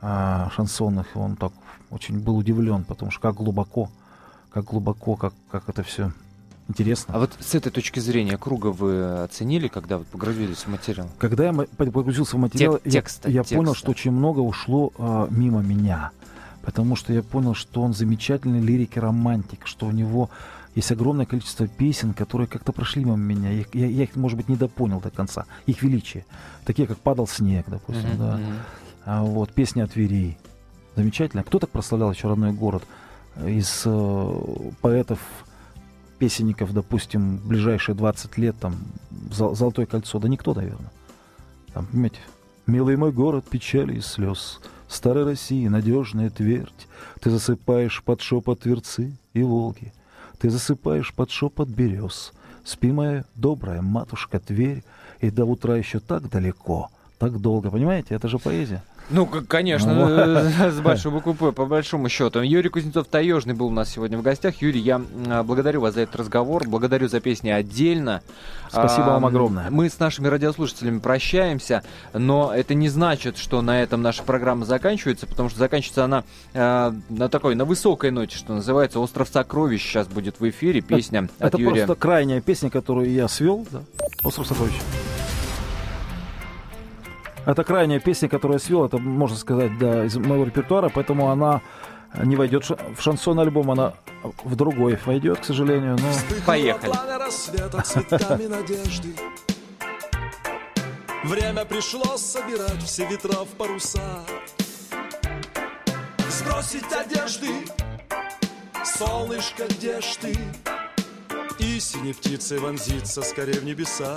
а, 0.00 0.50
шансонных. 0.54 1.06
И 1.14 1.18
он 1.18 1.36
так 1.36 1.52
очень 1.90 2.18
был 2.20 2.36
удивлен, 2.36 2.84
потому 2.84 3.10
что 3.10 3.20
как 3.20 3.34
глубоко, 3.34 3.90
как 4.52 4.64
глубоко, 4.64 5.16
как, 5.16 5.34
как 5.50 5.68
это 5.68 5.82
все 5.82 6.12
интересно. 6.68 7.14
А 7.14 7.18
вот 7.18 7.32
с 7.40 7.54
этой 7.56 7.72
точки 7.72 7.98
зрения 7.98 8.38
круга 8.38 8.68
вы 8.68 9.22
оценили, 9.22 9.66
когда 9.66 9.98
вы 9.98 10.04
погрузились 10.04 10.58
в 10.58 10.68
материал? 10.68 11.08
Когда 11.18 11.46
я 11.46 11.52
погрузился 11.52 12.36
в 12.36 12.38
материал, 12.38 12.78
Тек- 12.78 12.92
текста, 12.92 13.28
я, 13.28 13.34
я 13.34 13.40
текста. 13.40 13.56
понял, 13.56 13.74
что 13.74 13.90
очень 13.90 14.12
много 14.12 14.38
ушло 14.38 14.92
а, 14.98 15.26
мимо 15.30 15.62
меня. 15.62 16.12
Потому 16.62 16.94
что 16.94 17.12
я 17.12 17.22
понял, 17.22 17.54
что 17.54 17.82
он 17.82 17.94
замечательный 17.94 18.60
лирик 18.60 18.96
и 18.96 19.00
романтик, 19.00 19.66
что 19.66 19.86
у 19.86 19.90
него 19.90 20.30
есть 20.74 20.92
огромное 20.92 21.26
количество 21.26 21.66
песен, 21.66 22.14
которые 22.14 22.46
как-то 22.46 22.72
прошли 22.72 23.04
мимо 23.04 23.16
меня. 23.16 23.50
Я, 23.50 23.64
я, 23.72 23.86
я 23.86 24.02
их, 24.04 24.14
может 24.16 24.36
быть, 24.36 24.48
недопонял 24.48 25.00
до 25.00 25.10
конца. 25.10 25.46
Их 25.66 25.82
величие. 25.82 26.24
Такие, 26.64 26.86
как 26.86 26.98
«Падал 26.98 27.26
снег», 27.26 27.66
допустим, 27.68 28.10
uh-huh, 28.10 28.18
да. 28.18 28.40
А, 29.04 29.22
вот, 29.22 29.52
«Песня 29.52 29.84
от 29.84 29.92
Твери». 29.92 30.38
Замечательно. 30.94 31.42
Кто 31.42 31.58
так 31.58 31.70
прославлял 31.70 32.12
еще 32.12 32.28
родной 32.28 32.52
город? 32.52 32.84
Из 33.44 33.82
э, 33.84 34.70
поэтов, 34.80 35.18
песенников, 36.18 36.72
допустим, 36.72 37.38
ближайшие 37.38 37.96
20 37.96 38.38
лет, 38.38 38.56
там, 38.60 38.76
«Золотое 39.30 39.86
кольцо». 39.86 40.18
Да 40.18 40.28
никто, 40.28 40.54
наверное. 40.54 40.92
Там, 41.72 41.86
понимаете, 41.86 42.20
«Милый 42.66 42.96
мой 42.96 43.12
город, 43.12 43.44
печали 43.48 43.96
и 43.96 44.00
слез», 44.00 44.60
Старой 44.90 45.24
России 45.24 45.68
надежная 45.68 46.30
твердь, 46.30 46.88
Ты 47.20 47.30
засыпаешь 47.30 48.02
под 48.02 48.20
шепот 48.20 48.60
Тверцы 48.60 49.16
и 49.34 49.42
Волги. 49.42 49.92
Ты 50.40 50.48
засыпаешь 50.48 51.12
под 51.12 51.30
шепот 51.30 51.68
берез. 51.68 52.32
Спи, 52.64 52.92
моя 52.92 53.24
добрая 53.34 53.82
матушка 53.82 54.40
Тверь, 54.40 54.82
и 55.20 55.30
до 55.30 55.44
утра 55.44 55.76
еще 55.76 56.00
так 56.00 56.30
далеко, 56.30 56.90
так 57.18 57.38
долго. 57.40 57.70
Понимаете, 57.70 58.14
это 58.14 58.26
же 58.28 58.38
поэзия. 58.38 58.82
Ну, 59.10 59.26
конечно, 59.26 59.92
ну, 59.92 60.08
э, 60.08 60.70
с 60.70 60.80
большой 60.80 61.12
буквы 61.12 61.34
П, 61.34 61.52
по 61.52 61.66
большому 61.66 62.08
счету. 62.08 62.40
Юрий 62.40 62.68
Кузнецов 62.68 63.08
Таежный 63.08 63.54
был 63.54 63.66
у 63.66 63.70
нас 63.70 63.90
сегодня 63.90 64.16
в 64.16 64.22
гостях. 64.22 64.62
Юрий, 64.62 64.80
я 64.80 65.02
а, 65.28 65.42
благодарю 65.42 65.80
вас 65.80 65.94
за 65.94 66.02
этот 66.02 66.16
разговор, 66.16 66.68
благодарю 66.68 67.08
за 67.08 67.20
песни 67.20 67.50
отдельно. 67.50 68.22
Спасибо 68.68 69.06
а, 69.06 69.10
вам 69.14 69.26
огромное. 69.26 69.70
Мы 69.70 69.90
с 69.90 69.98
нашими 69.98 70.28
радиослушателями 70.28 71.00
прощаемся, 71.00 71.82
но 72.12 72.52
это 72.54 72.74
не 72.74 72.88
значит, 72.88 73.36
что 73.36 73.62
на 73.62 73.82
этом 73.82 74.00
наша 74.00 74.22
программа 74.22 74.64
заканчивается, 74.64 75.26
потому 75.26 75.48
что 75.48 75.58
заканчивается 75.58 76.04
она 76.04 76.24
а, 76.54 76.94
на 77.08 77.28
такой, 77.28 77.56
на 77.56 77.64
высокой 77.64 78.12
ноте, 78.12 78.36
что 78.36 78.54
называется 78.54 79.00
«Остров 79.00 79.28
сокровищ» 79.28 79.82
сейчас 79.82 80.06
будет 80.06 80.38
в 80.38 80.48
эфире, 80.48 80.80
песня 80.82 81.28
это, 81.38 81.46
от 81.46 81.54
это 81.54 81.62
Юрия. 81.62 81.78
Это 81.78 81.86
просто 81.86 82.00
крайняя 82.00 82.40
песня, 82.40 82.70
которую 82.70 83.10
я 83.10 83.26
свел, 83.26 83.66
да? 83.70 83.82
«Остров 84.22 84.46
сокровищ». 84.46 84.74
Это 87.46 87.64
крайняя 87.64 88.00
песня, 88.00 88.28
которую 88.28 88.58
я 88.58 88.64
свел, 88.64 88.84
это, 88.84 88.98
можно 88.98 89.36
сказать, 89.36 89.76
да, 89.78 90.04
из 90.04 90.16
моего 90.16 90.44
репертуара, 90.44 90.90
поэтому 90.94 91.30
она 91.30 91.62
не 92.22 92.36
войдет 92.36 92.68
в 92.68 93.00
шансон 93.00 93.40
альбом, 93.40 93.70
она 93.70 93.94
в 94.44 94.56
другой 94.56 94.98
войдет, 95.06 95.40
к 95.40 95.44
сожалению. 95.44 95.96
Но... 95.98 96.44
Поехали. 96.46 96.92
Время 101.24 101.64
пришло 101.64 102.16
собирать 102.16 102.82
все 102.82 103.06
ветра 103.06 103.44
в 103.44 103.48
паруса 103.58 104.00
Сбросить 106.30 106.90
одежды 106.92 107.48
Солнышко, 108.82 109.64
где 109.68 110.00
ж 110.00 110.16
ты? 110.20 110.36
И 111.58 111.78
синей 111.78 112.14
птицей 112.14 112.58
вонзиться 112.58 113.20
скорее 113.20 113.60
в 113.60 113.64
небеса 113.64 114.16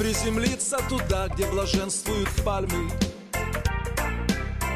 приземлиться 0.00 0.78
туда, 0.88 1.28
где 1.28 1.44
блаженствуют 1.44 2.30
пальмы. 2.42 2.90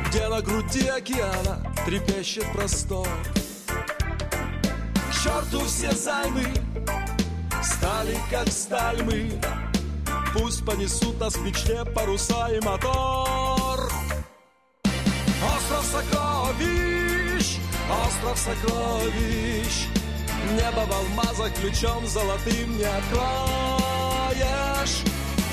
Где 0.07 0.29
на 0.29 0.43
груди 0.43 0.87
океана 0.87 1.63
трепещет 1.87 2.45
простор. 2.53 3.09
К 3.67 5.15
черту 5.15 5.65
все 5.65 5.93
займы 5.93 6.45
стали 7.63 8.19
как 8.31 8.49
сталь 8.49 9.03
мы. 9.03 9.41
Пусть 10.35 10.63
понесут 10.67 11.19
нас 11.19 11.37
в 11.37 11.43
мечте 11.43 11.87
паруса 11.87 12.49
и 12.49 12.61
мотор. 12.61 13.91
Остров 15.57 15.87
сокровищ, 15.91 17.57
остров 18.07 18.39
сокровищ. 18.39 19.87
Небо 20.53 20.85
в 20.87 20.93
алмазах 20.93 21.55
ключом 21.55 22.07
золотым 22.07 22.77
не 22.77 22.85
откроешь 22.85 23.75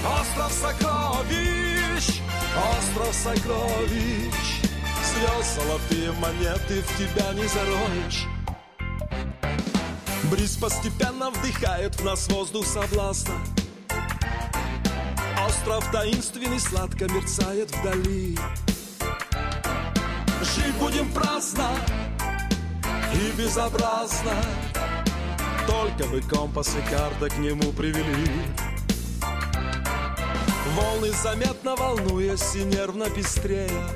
Остров 0.04 0.52
сокровищ, 0.52 2.22
остров 2.76 3.14
сокровищ. 3.14 4.62
Слез 5.04 5.56
золотые 5.56 6.12
монеты 6.14 6.82
в 6.82 6.98
тебя 6.98 7.34
не 7.34 7.46
зароешь 7.48 8.28
Бриз 10.32 10.56
постепенно 10.56 11.30
вдыхает 11.30 11.96
в 12.00 12.06
нас 12.06 12.30
воздух 12.30 12.66
соблазна. 12.66 13.36
Остров 15.46 15.92
таинственный 15.92 16.60
сладко 16.60 17.08
мерцает 17.12 17.70
вдали. 17.76 18.38
Жить 20.42 20.76
будем 20.80 21.12
праздно 21.12 21.68
и 23.14 23.32
безобразно. 23.38 24.34
Только 25.68 26.10
бы 26.10 26.22
компас 26.22 26.76
и 26.76 26.90
карта 26.90 27.30
к 27.30 27.38
нему 27.38 27.72
привели 27.74 28.71
Волны 30.76 31.12
заметно 31.12 31.76
волнуясь 31.76 32.56
и 32.56 32.64
нервно 32.64 33.10
пестрея 33.10 33.90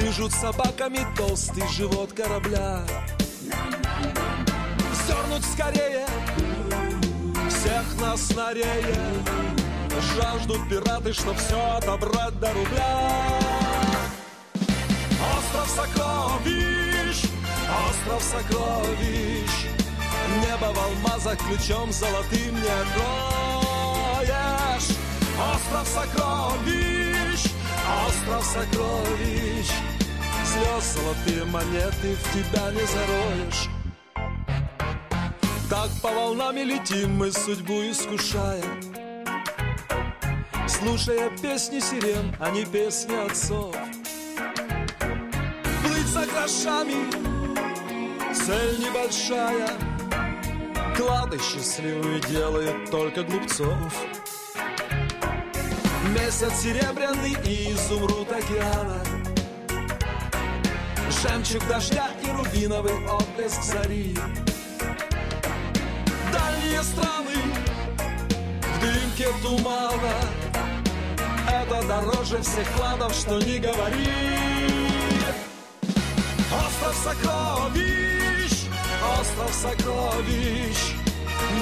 Лежут 0.00 0.32
собаками 0.32 1.00
толстый 1.16 1.66
живот 1.68 2.12
корабля. 2.12 2.84
Вздернуть 4.92 5.44
скорее 5.52 6.06
всех 7.48 8.00
нас 8.00 8.34
на 8.34 8.54
рея 8.54 9.40
Жаждут 10.14 10.68
пираты, 10.70 11.12
чтоб 11.12 11.36
все 11.36 11.60
отобрать 11.76 12.38
до 12.40 12.52
рубля. 12.54 13.00
Остров 15.36 15.68
сокровищ, 15.68 17.24
остров 17.88 18.22
сокровищ. 18.22 19.50
Небо 20.42 20.72
в 20.72 20.78
алмазах 20.78 21.38
ключом 21.38 21.92
золотым 21.92 22.54
не 22.54 22.68
откроешь 22.68 23.49
Остров 25.54 25.88
сокровищ, 25.88 27.44
остров 28.06 28.44
сокровищ. 28.44 29.70
Слез 30.50 30.94
золотые 30.94 31.44
монеты 31.44 32.16
в 32.16 32.32
тебя 32.32 32.72
не 32.72 32.84
зароешь 32.86 33.68
Так 35.68 35.88
по 36.02 36.08
волнам 36.08 36.56
летим 36.56 37.16
мы 37.16 37.30
судьбу 37.30 37.82
искушая 37.82 38.64
Слушая 40.66 41.30
песни 41.40 41.78
сирен, 41.78 42.34
а 42.40 42.50
не 42.50 42.64
песни 42.64 43.14
отцов. 43.14 43.74
Плыть 45.82 46.06
за 46.06 46.26
грошами, 46.26 47.10
цель 48.32 48.78
небольшая. 48.78 49.68
Клады 50.96 51.38
счастливые 51.38 52.20
делают 52.20 52.90
только 52.90 53.24
глупцов 53.24 53.92
Месяц 56.14 56.62
серебряный 56.62 57.36
и 57.44 57.72
изумруд 57.72 58.32
океана. 58.32 59.00
Жемчуг 61.22 61.64
дождя 61.68 62.08
и 62.24 62.30
рубиновый 62.30 62.94
отблеск 63.06 63.62
зари. 63.62 64.16
Дальние 66.32 66.82
страны 66.82 67.36
в 68.60 68.80
дымке 68.80 69.28
тумана. 69.40 70.14
Это 71.48 71.86
дороже 71.86 72.42
всех 72.42 72.68
кладов, 72.72 73.14
что 73.14 73.38
не 73.38 73.58
говори. 73.60 74.08
Остров 76.52 76.96
сокровищ, 77.04 78.66
остров 79.20 79.52
сокровищ. 79.52 80.76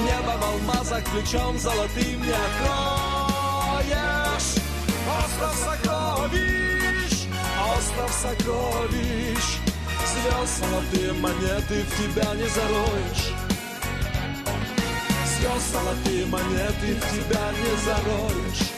Небо 0.03 0.37
в 0.39 0.43
алмазах 0.43 1.03
ключом 1.11 1.59
золотым 1.59 2.23
не 2.23 2.31
откроешь 2.31 2.98
Остров 5.39 5.55
сокровищ, 5.55 7.27
остров 7.77 8.11
сокровищ 8.11 9.57
Звезд 10.11 10.59
золотые 10.59 11.13
монеты 11.13 11.83
в 11.83 11.97
тебя 11.97 12.33
не 12.33 12.45
зароешь 12.49 13.33
Звезд 15.37 15.71
золотые 15.71 16.25
монеты 16.25 16.93
в 16.93 17.15
тебя 17.15 17.53
не 17.53 17.73
зароешь 17.85 18.71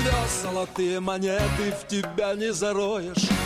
Звезд 0.00 0.42
золотые 0.42 0.98
монеты 0.98 1.72
в 1.80 1.86
тебя 1.86 2.34
не 2.34 2.52
зароешь 2.52 3.37